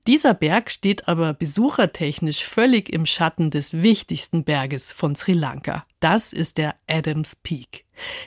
[0.07, 5.85] Dieser Berg steht aber besuchertechnisch völlig im Schatten des wichtigsten Berges von Sri Lanka.
[5.99, 7.85] Das ist der Adams Peak.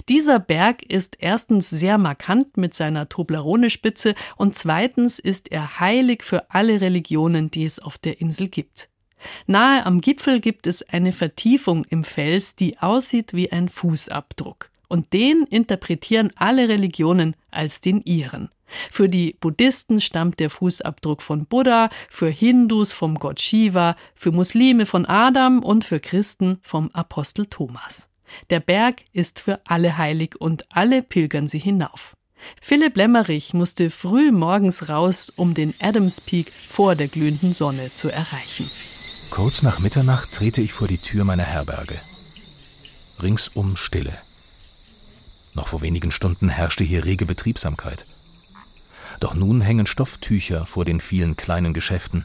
[0.08, 6.50] Dieser Berg ist erstens sehr markant mit seiner Toblerone-Spitze und zweitens ist er heilig für
[6.50, 8.88] alle Religionen, die es auf der Insel gibt.
[9.46, 14.70] Nahe am Gipfel gibt es eine Vertiefung im Fels, die aussieht wie ein Fußabdruck.
[14.94, 18.50] Und den interpretieren alle Religionen als den ihren.
[18.92, 24.86] Für die Buddhisten stammt der Fußabdruck von Buddha, für Hindus vom Gott Shiva, für Muslime
[24.86, 28.08] von Adam und für Christen vom Apostel Thomas.
[28.50, 32.16] Der Berg ist für alle heilig und alle pilgern sie hinauf.
[32.62, 38.10] Philipp Lemmerich musste früh morgens raus, um den Adams Peak vor der glühenden Sonne zu
[38.10, 38.70] erreichen.
[39.30, 42.00] Kurz nach Mitternacht trete ich vor die Tür meiner Herberge.
[43.20, 44.16] Ringsum Stille.
[45.54, 48.06] Noch vor wenigen Stunden herrschte hier rege Betriebsamkeit.
[49.20, 52.24] Doch nun hängen Stofftücher vor den vielen kleinen Geschäften.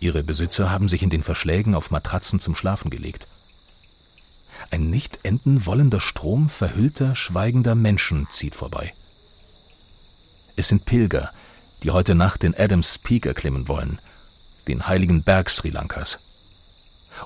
[0.00, 3.28] Ihre Besitzer haben sich in den Verschlägen auf Matratzen zum Schlafen gelegt.
[4.70, 8.94] Ein nicht enden wollender Strom verhüllter, schweigender Menschen zieht vorbei.
[10.56, 11.32] Es sind Pilger,
[11.82, 14.00] die heute Nacht den Adams Peak erklimmen wollen,
[14.68, 16.18] den heiligen Berg Sri Lankas.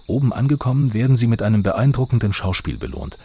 [0.06, 3.18] Oben angekommen werden sie mit einem beeindruckenden Schauspiel belohnt,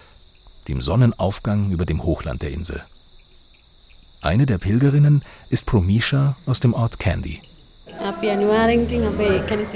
[0.67, 2.81] dem Sonnenaufgang über dem Hochland der Insel.
[4.21, 7.41] Eine der Pilgerinnen ist Promisha aus dem Ort Candy.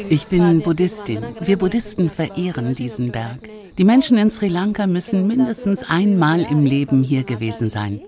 [0.09, 1.23] Ich bin Buddhistin.
[1.41, 3.49] Wir Buddhisten verehren diesen Berg.
[3.77, 8.01] Die Menschen in Sri Lanka müssen mindestens einmal im Leben hier gewesen sein.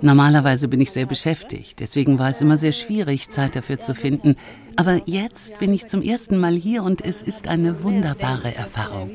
[0.00, 4.36] Normalerweise bin ich sehr beschäftigt, deswegen war es immer sehr schwierig, Zeit dafür zu finden.
[4.76, 9.10] Aber jetzt bin ich zum ersten Mal hier und es ist eine wunderbare Erfahrung.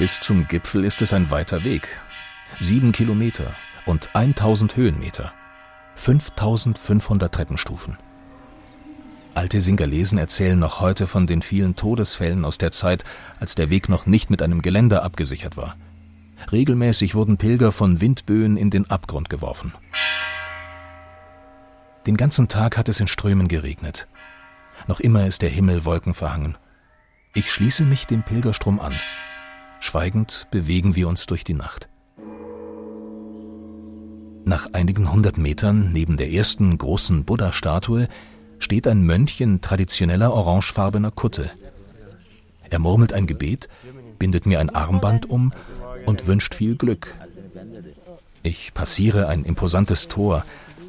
[0.00, 2.00] Bis zum Gipfel ist es ein weiter Weg.
[2.58, 5.34] Sieben Kilometer und 1000 Höhenmeter.
[5.94, 7.98] 5500 Treppenstufen.
[9.34, 13.04] Alte Singalesen erzählen noch heute von den vielen Todesfällen aus der Zeit,
[13.40, 15.76] als der Weg noch nicht mit einem Geländer abgesichert war.
[16.50, 19.74] Regelmäßig wurden Pilger von Windböen in den Abgrund geworfen.
[22.06, 24.08] Den ganzen Tag hat es in Strömen geregnet.
[24.86, 26.56] Noch immer ist der Himmel wolkenverhangen.
[27.34, 28.94] Ich schließe mich dem Pilgerstrom an.
[29.80, 31.88] Schweigend bewegen wir uns durch die Nacht.
[34.44, 38.08] Nach einigen hundert Metern neben der ersten großen Buddha-Statue
[38.58, 41.50] steht ein Mönch in traditioneller orangefarbener Kutte.
[42.68, 43.68] Er murmelt ein Gebet,
[44.18, 45.52] bindet mir ein Armband um
[46.06, 47.14] und wünscht viel Glück.
[48.42, 50.44] Ich passiere ein imposantes Tor,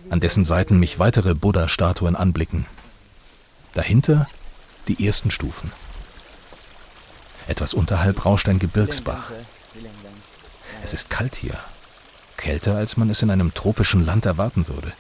[0.09, 2.65] an dessen Seiten mich weitere Buddha-Statuen anblicken.
[3.73, 4.27] Dahinter
[4.87, 5.71] die ersten Stufen.
[7.51, 9.29] Etwas unterhalb rauscht ein Gebirgsbach.
[10.83, 11.59] Es ist kalt hier.
[12.37, 14.93] Kälter, als man es in einem tropischen Land erwarten würde.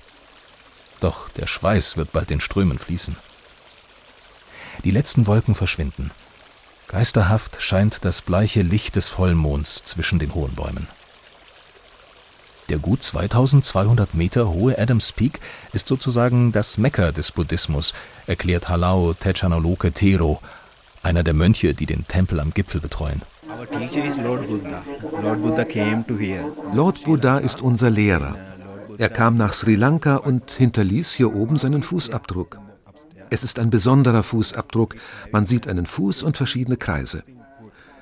[0.99, 3.15] Doch der Schweiß wird bald in Strömen fließen.
[4.83, 6.11] Die letzten Wolken verschwinden.
[6.89, 10.89] Geisterhaft scheint das bleiche Licht des Vollmonds zwischen den hohen Bäumen.
[12.67, 15.39] Der gut 2200 Meter hohe Adams Peak
[15.71, 17.93] ist sozusagen das Mekka des Buddhismus,
[18.27, 20.41] erklärt Halao Techanoloke Tero,
[21.03, 23.21] einer der Mönche, die den Tempel am Gipfel betreuen.
[26.73, 28.35] Lord Buddha ist unser Lehrer.
[28.97, 32.59] Er kam nach Sri Lanka und hinterließ hier oben seinen Fußabdruck.
[33.29, 34.95] Es ist ein besonderer Fußabdruck.
[35.31, 37.23] Man sieht einen Fuß und verschiedene Kreise.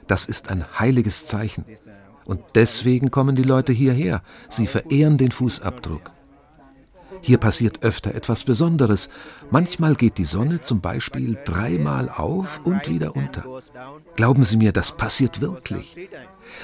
[0.07, 1.65] Das ist ein heiliges Zeichen.
[2.25, 4.23] Und deswegen kommen die Leute hierher.
[4.49, 6.11] Sie verehren den Fußabdruck.
[7.21, 9.09] Hier passiert öfter etwas Besonderes.
[9.51, 13.43] Manchmal geht die Sonne zum Beispiel dreimal auf und wieder unter.
[14.15, 15.95] Glauben Sie mir, das passiert wirklich.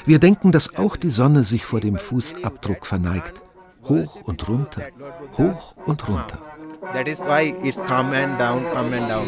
[0.06, 3.42] Wir denken, dass auch die Sonne sich vor dem Fußabdruck verneigt.
[3.84, 4.82] Hoch und runter,
[5.38, 6.40] hoch und runter.
[6.94, 9.28] That is why it's come and down, come and down.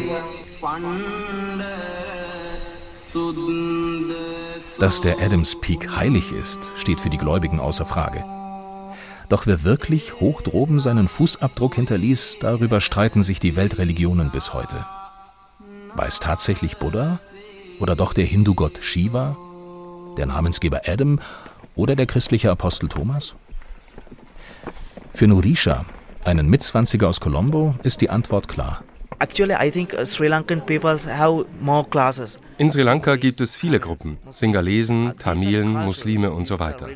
[4.78, 8.24] Dass der Adams Peak heilig ist, steht für die Gläubigen außer Frage.
[9.28, 14.86] Doch wer wirklich hoch droben seinen Fußabdruck hinterließ, darüber streiten sich die Weltreligionen bis heute.
[15.94, 17.20] War es tatsächlich Buddha
[17.78, 19.36] oder doch der Hindu-Gott Shiva,
[20.16, 21.20] der Namensgeber Adam
[21.74, 23.34] oder der christliche Apostel Thomas?
[25.12, 25.84] Für Nurisha,
[26.24, 28.82] einen Mitzwanziger aus Colombo, ist die Antwort klar.
[29.20, 29.24] Uh.
[32.58, 36.88] In Sri Lanka gibt es viele Gruppen, Singalesen, Tamilen, Muslime und so weiter.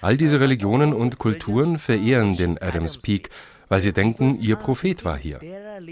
[0.00, 3.30] All diese Religionen und Kulturen verehren den Adams Peak,
[3.68, 5.40] weil sie denken, ihr Prophet war hier.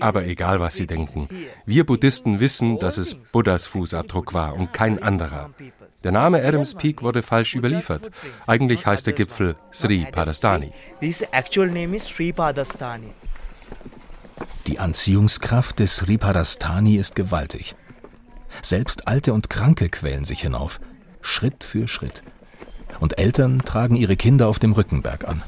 [0.01, 1.29] Aber egal, was sie denken,
[1.65, 5.51] wir Buddhisten wissen, dass es Buddhas Fußabdruck war und kein anderer.
[6.03, 8.11] Der Name Adams Peak wurde falsch überliefert.
[8.47, 10.73] Eigentlich heißt der Gipfel Sri Padastani.
[14.67, 17.75] Die Anziehungskraft des Sri Padastani ist gewaltig.
[18.63, 20.81] Selbst Alte und Kranke quälen sich hinauf,
[21.21, 22.23] Schritt für Schritt.
[23.01, 25.43] Und Eltern tragen ihre Kinder auf dem Rückenberg an.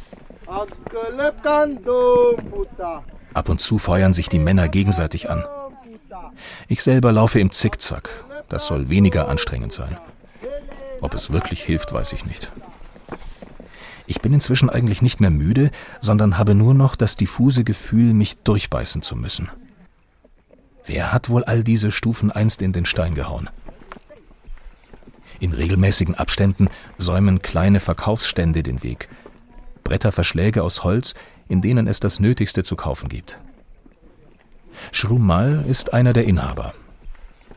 [3.35, 5.45] Ab und zu feuern sich die Männer gegenseitig an.
[6.69, 8.11] Ich selber laufe im Zickzack.
[8.49, 9.97] Das soll weniger anstrengend sein.
[11.01, 12.51] Ob es wirklich hilft, weiß ich nicht.
[14.07, 15.71] Ich bin inzwischen eigentlich nicht mehr müde,
[16.01, 19.49] sondern habe nur noch das diffuse Gefühl, mich durchbeißen zu müssen.
[20.85, 23.49] Wer hat wohl all diese Stufen einst in den Stein gehauen?
[25.41, 26.69] In regelmäßigen Abständen
[26.99, 29.09] säumen kleine Verkaufsstände den Weg.
[29.83, 31.15] Bretterverschläge aus Holz,
[31.49, 33.41] in denen es das Nötigste zu kaufen gibt.
[34.93, 36.75] Schrumal ist einer der Inhaber.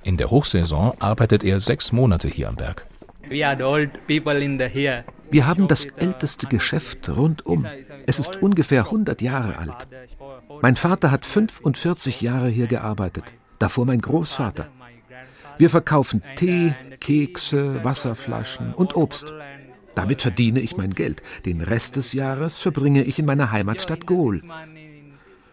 [0.04, 2.88] In der Hochsaison arbeitet er sechs Monate hier am Berg.
[5.30, 7.66] Wir haben das älteste Geschäft rundum.
[8.06, 9.88] Es ist ungefähr 100 Jahre alt.
[10.62, 13.26] Mein Vater hat 45 Jahre hier gearbeitet,
[13.60, 14.68] davor mein Großvater.
[15.58, 16.74] Wir verkaufen Tee,
[17.04, 19.34] Kekse, Wasserflaschen und Obst.
[19.94, 21.22] Damit verdiene ich mein Geld.
[21.46, 24.42] Den Rest des Jahres verbringe ich in meiner Heimatstadt Gol.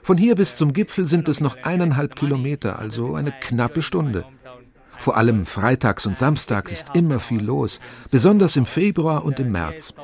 [0.03, 4.25] Von hier bis zum Gipfel sind es noch eineinhalb Kilometer, also eine knappe Stunde.
[4.99, 7.81] Vor allem freitags und samstags ist immer viel los,
[8.11, 9.95] besonders im Februar und im März.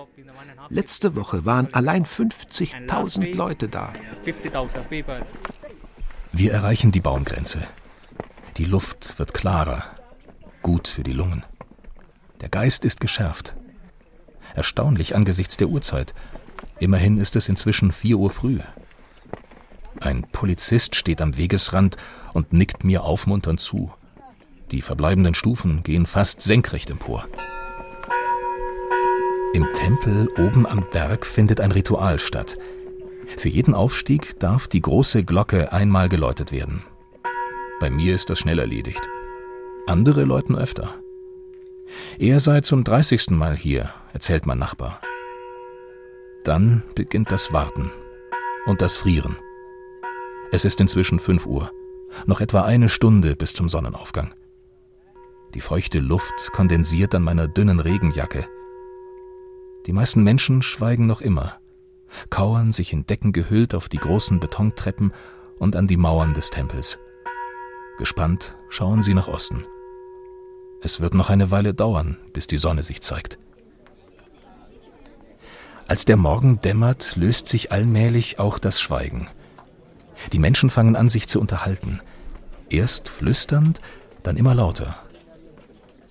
[0.68, 3.92] Letzte Woche waren allein 50.000 Leute da.
[6.32, 7.60] Wir erreichen die Baumgrenze.
[8.56, 9.84] Die Luft wird klarer,
[10.62, 11.44] gut für die Lungen.
[12.40, 13.54] Der Geist ist geschärft.
[14.54, 16.14] Erstaunlich angesichts der Uhrzeit.
[16.78, 18.58] Immerhin ist es inzwischen vier Uhr früh.
[20.00, 21.96] Ein Polizist steht am Wegesrand
[22.32, 23.92] und nickt mir aufmunternd zu.
[24.70, 27.26] Die verbleibenden Stufen gehen fast senkrecht empor.
[29.54, 32.58] Im Tempel oben am Berg findet ein Ritual statt.
[33.38, 36.84] Für jeden Aufstieg darf die große Glocke einmal geläutet werden.
[37.80, 39.08] Bei mir ist das schnell erledigt.
[39.86, 40.96] Andere läuten öfter.
[42.18, 43.30] Er sei zum 30.
[43.30, 45.00] Mal hier, erzählt mein Nachbar.
[46.42, 47.92] Dann beginnt das Warten
[48.66, 49.36] und das Frieren.
[50.50, 51.70] Es ist inzwischen 5 Uhr,
[52.26, 54.34] noch etwa eine Stunde bis zum Sonnenaufgang.
[55.54, 58.44] Die feuchte Luft kondensiert an meiner dünnen Regenjacke.
[59.86, 61.60] Die meisten Menschen schweigen noch immer,
[62.28, 65.12] kauern sich in Decken gehüllt auf die großen Betontreppen
[65.60, 66.98] und an die Mauern des Tempels.
[67.98, 69.64] Gespannt schauen sie nach Osten.
[70.82, 73.38] Es wird noch eine Weile dauern, bis die Sonne sich zeigt.
[75.88, 79.28] Als der Morgen dämmert, löst sich allmählich auch das Schweigen.
[80.32, 82.00] Die Menschen fangen an, sich zu unterhalten.
[82.68, 83.80] Erst flüsternd,
[84.22, 84.96] dann immer lauter.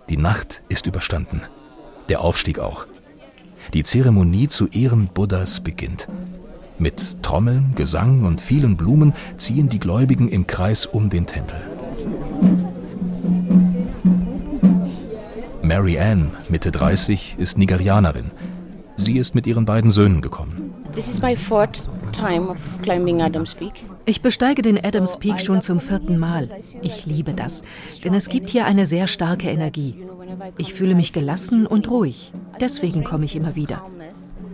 [0.10, 1.42] Die Nacht ist überstanden.
[2.08, 2.88] Der Aufstieg auch.
[3.74, 6.08] Die Zeremonie zu Ehren Buddhas beginnt.
[6.78, 11.75] Mit Trommeln, Gesang und vielen Blumen ziehen die Gläubigen im Kreis um den Tempel.
[15.76, 18.32] Mary Ann, Mitte 30, ist Nigerianerin.
[18.96, 20.74] Sie ist mit ihren beiden Söhnen gekommen.
[20.96, 23.84] This is my fourth time of climbing Adams Peak.
[24.06, 26.48] Ich besteige den Adams Peak schon zum vierten Mal.
[26.82, 27.62] Ich liebe das,
[28.06, 29.96] denn es gibt hier eine sehr starke Energie.
[30.58, 32.32] Ich fühle mich gelassen und ruhig.
[32.62, 33.82] Deswegen komme ich immer wieder.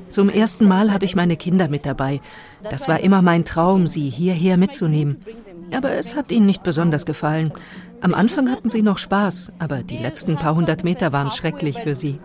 [0.10, 2.20] Zum ersten Mal habe ich meine Kinder mit dabei.
[2.68, 5.18] Das war immer mein Traum, sie hierher mitzunehmen.
[5.72, 7.54] Aber es hat ihnen nicht besonders gefallen.
[8.02, 11.96] Am Anfang hatten sie noch Spaß, aber die letzten paar hundert Meter waren schrecklich für
[11.96, 12.20] sie.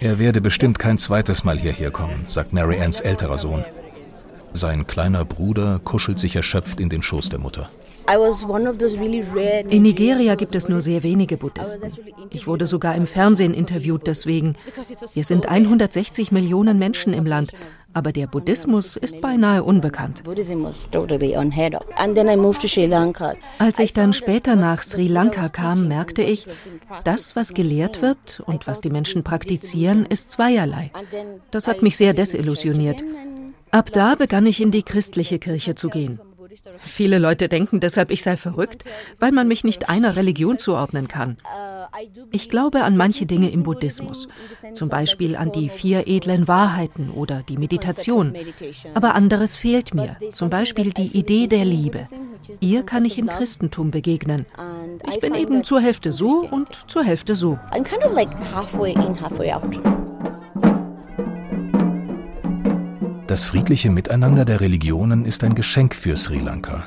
[0.00, 3.64] Er werde bestimmt kein zweites Mal hierher kommen, sagt Mary Anns älterer Sohn.
[4.52, 7.70] Sein kleiner Bruder kuschelt sich erschöpft in den Schoß der Mutter.
[9.70, 11.90] In Nigeria gibt es nur sehr wenige Buddhisten.
[12.30, 14.56] Ich wurde sogar im Fernsehen interviewt deswegen.
[15.14, 17.52] Wir sind 160 Millionen Menschen im Land,
[17.94, 20.22] aber der Buddhismus ist beinahe unbekannt.
[23.58, 26.46] Als ich dann später nach Sri Lanka kam, merkte ich,
[27.04, 30.90] das, was gelehrt wird und was die Menschen praktizieren, ist zweierlei.
[31.50, 33.02] Das hat mich sehr desillusioniert.
[33.70, 36.20] Ab da begann ich in die christliche Kirche zu gehen.
[36.86, 38.84] Viele Leute denken deshalb, ich sei verrückt,
[39.18, 41.36] weil man mich nicht einer Religion zuordnen kann.
[42.30, 44.28] Ich glaube an manche Dinge im Buddhismus,
[44.72, 48.34] zum Beispiel an die vier edlen Wahrheiten oder die Meditation.
[48.94, 52.08] Aber anderes fehlt mir, zum Beispiel die Idee der Liebe.
[52.60, 54.46] Ihr kann ich im Christentum begegnen.
[55.08, 57.58] Ich bin eben zur Hälfte so und zur Hälfte so.
[57.70, 59.80] I'm kind of like halfway in, halfway out.
[63.34, 66.86] Das friedliche Miteinander der Religionen ist ein Geschenk für Sri Lanka.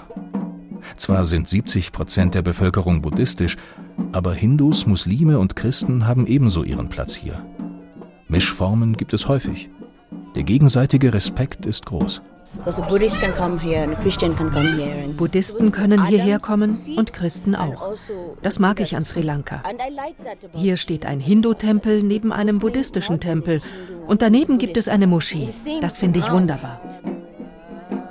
[0.96, 3.58] Zwar sind 70 Prozent der Bevölkerung buddhistisch,
[4.14, 7.46] aber Hindus, Muslime und Christen haben ebenso ihren Platz hier.
[8.30, 9.70] Mischformen gibt es häufig.
[10.36, 12.22] Der gegenseitige Respekt ist groß.
[15.18, 17.82] Buddhisten können hierher kommen und Christen auch.
[17.82, 19.64] Also das mag ich an Sri Lanka.
[20.54, 23.62] Hier steht ein Hindu-Tempel neben einem buddhistischen Tempel
[24.08, 25.50] und daneben gibt es eine Moschee.
[25.82, 26.82] Das finde ich wunderbar.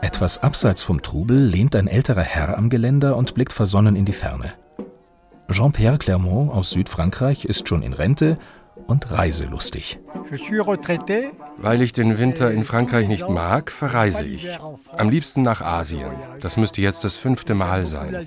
[0.03, 4.13] Etwas abseits vom Trubel lehnt ein älterer Herr am Geländer und blickt versonnen in die
[4.13, 4.53] Ferne.
[5.51, 8.37] Jean-Pierre Clermont aus Südfrankreich ist schon in Rente
[8.87, 9.99] und reiselustig.
[11.59, 14.49] Weil ich den Winter in Frankreich nicht mag, verreise ich.
[14.97, 16.11] Am liebsten nach Asien.
[16.41, 18.27] Das müsste jetzt das fünfte Mal sein.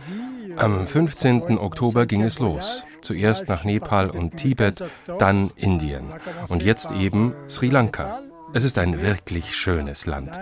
[0.57, 1.57] Am 15.
[1.57, 2.83] Oktober ging es los.
[3.01, 4.83] Zuerst nach Nepal und Tibet,
[5.19, 6.11] dann Indien.
[6.49, 8.21] Und jetzt eben Sri Lanka.
[8.53, 10.39] Es ist ein wirklich schönes Land.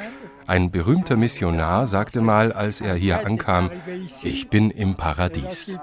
[0.47, 3.69] Ein berühmter Missionar sagte mal, als er hier ankam,
[4.23, 5.77] ich bin im Paradies.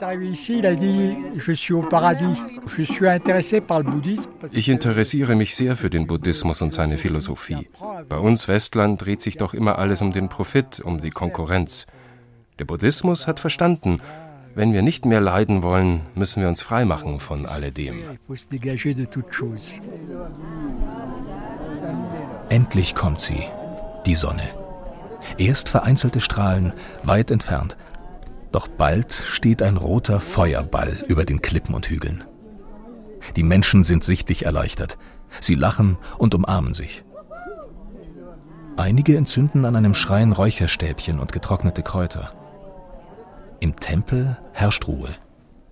[4.53, 7.69] Ich interessiere mich sehr für den Buddhismus und seine Philosophie.
[8.09, 11.87] Bei uns Westlern dreht sich doch immer alles um den Profit, um die Konkurrenz.
[12.59, 14.01] Der Buddhismus hat verstanden,
[14.55, 18.03] wenn wir nicht mehr leiden wollen, müssen wir uns freimachen von alledem.
[22.49, 23.45] Endlich kommt sie
[24.07, 24.43] die Sonne.
[25.39, 27.77] Erst vereinzelte Strahlen, weit entfernt.
[28.53, 32.25] Doch bald steht ein roter Feuerball über den Klippen und Hügeln.
[33.37, 34.99] Die Menschen sind sichtlich erleichtert.
[35.41, 37.05] Sie lachen und umarmen sich.
[38.77, 42.33] Einige entzünden an einem Schrein Räucherstäbchen und getrocknete Kräuter.
[43.61, 45.11] Im Tempel herrscht Ruhe.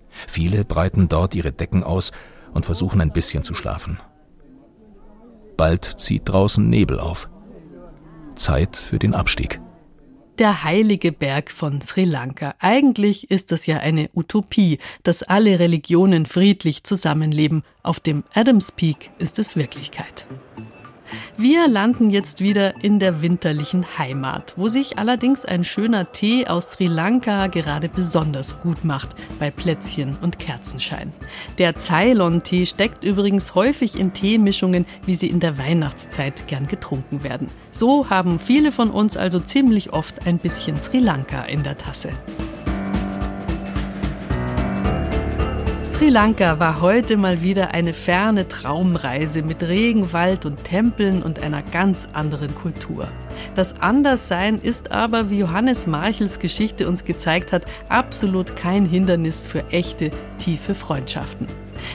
[0.09, 2.11] Viele breiten dort ihre Decken aus
[2.53, 3.99] und versuchen ein bisschen zu schlafen.
[5.57, 7.29] Bald zieht draußen Nebel auf.
[8.35, 9.59] Zeit für den Abstieg.
[10.39, 12.55] Der heilige Berg von Sri Lanka.
[12.59, 17.63] Eigentlich ist das ja eine Utopie, dass alle Religionen friedlich zusammenleben.
[17.83, 20.25] Auf dem Adams Peak ist es Wirklichkeit.
[21.37, 26.73] Wir landen jetzt wieder in der winterlichen Heimat, wo sich allerdings ein schöner Tee aus
[26.73, 31.11] Sri Lanka gerade besonders gut macht bei Plätzchen und Kerzenschein.
[31.57, 37.47] Der Ceylon-Tee steckt übrigens häufig in Teemischungen, wie sie in der Weihnachtszeit gern getrunken werden.
[37.71, 42.09] So haben viele von uns also ziemlich oft ein bisschen Sri Lanka in der Tasse.
[45.93, 51.61] Sri Lanka war heute mal wieder eine ferne Traumreise mit Regenwald und Tempeln und einer
[51.61, 53.07] ganz anderen Kultur.
[53.53, 59.69] Das Anderssein ist aber, wie Johannes Marchels Geschichte uns gezeigt hat, absolut kein Hindernis für
[59.69, 61.45] echte, tiefe Freundschaften.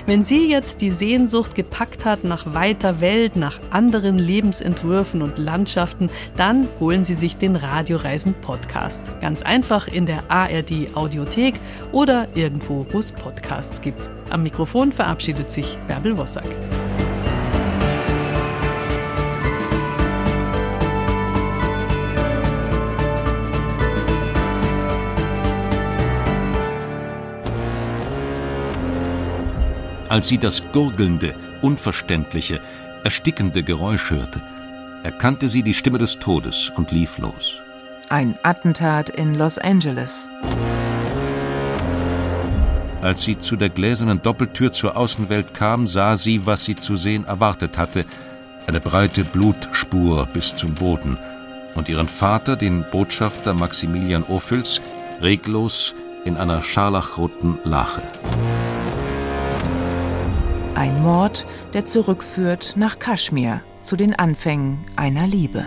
[0.07, 6.11] Wenn Sie jetzt die Sehnsucht gepackt hat nach weiter Welt, nach anderen Lebensentwürfen und Landschaften,
[6.37, 9.13] dann holen Sie sich den Radioreisen Podcast.
[9.21, 11.55] Ganz einfach in der ARD Audiothek
[11.93, 14.09] oder irgendwo, wo es Podcasts gibt.
[14.31, 16.47] Am Mikrofon verabschiedet sich Bärbel Wossack.
[30.09, 32.61] Als sie das gurgelnde, unverständliche,
[33.05, 34.41] erstickende Geräusch hörte,
[35.03, 37.57] erkannte sie die Stimme des Todes und lief los.
[38.09, 40.29] Ein Attentat in Los Angeles.
[43.03, 47.27] Als sie zu der gläsernen Doppeltür zur Außenwelt kam, sah sie, was sie zu sehen
[47.27, 48.07] erwartet hatte,
[48.67, 51.19] eine breite Blutspur bis zum Boden
[51.75, 54.81] und ihren Vater, den Botschafter Maximilian Ophüls,
[55.23, 55.95] reglos
[56.25, 58.03] in einer scharlachroten Lache.
[60.79, 65.65] Ein Mord, der zurückführt nach Kaschmir, zu den Anfängen einer Liebe.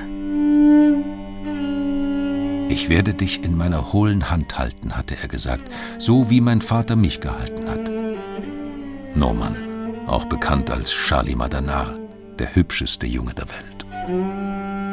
[2.69, 6.95] Ich werde dich in meiner hohlen Hand halten, hatte er gesagt, so wie mein Vater
[6.95, 7.91] mich gehalten hat.
[9.13, 9.57] Norman,
[10.07, 11.97] auch bekannt als Charlie Madanar,
[12.39, 14.40] der hübscheste Junge der Welt.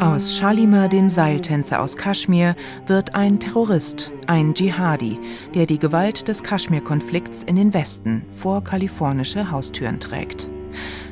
[0.01, 2.55] Aus Shalimar, dem Seiltänzer aus Kaschmir,
[2.87, 5.19] wird ein Terrorist, ein Dschihadi,
[5.55, 10.49] der die Gewalt des Kaschmir-Konflikts in den Westen vor kalifornische Haustüren trägt.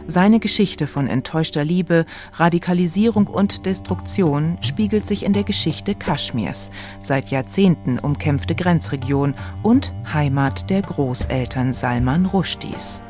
[0.06, 6.70] Seine Geschichte von enttäuschter Liebe, Radikalisierung und Destruktion spiegelt sich in der Geschichte Kaschmirs,
[7.00, 9.34] seit Jahrzehnten umkämpfte Grenzregion
[9.64, 13.02] und Heimat der Großeltern Salman Rushdies.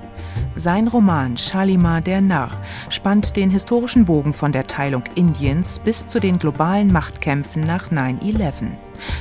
[0.57, 2.51] Sein Roman Shalimar der Narr
[2.89, 8.70] spannt den historischen Bogen von der Teilung Indiens bis zu den globalen Machtkämpfen nach 9-11,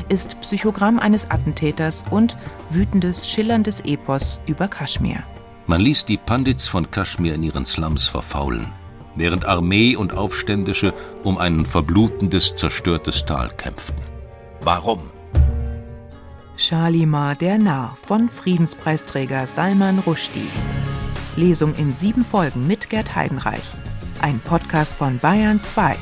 [0.09, 2.37] ist Psychogramm eines Attentäters und
[2.69, 5.23] wütendes, schillerndes Epos über Kaschmir.
[5.67, 8.67] Man ließ die Pandits von Kaschmir in ihren Slums verfaulen,
[9.15, 10.93] während Armee und Aufständische
[11.23, 14.03] um ein verblutendes, zerstörtes Tal kämpften.
[14.61, 15.11] Warum?
[16.57, 20.49] Shalimar der Narr von Friedenspreisträger Salman Rushdie.
[21.35, 23.63] Lesung in sieben Folgen mit Gerd Heidenreich.
[24.21, 25.95] Ein Podcast von Bayern 2.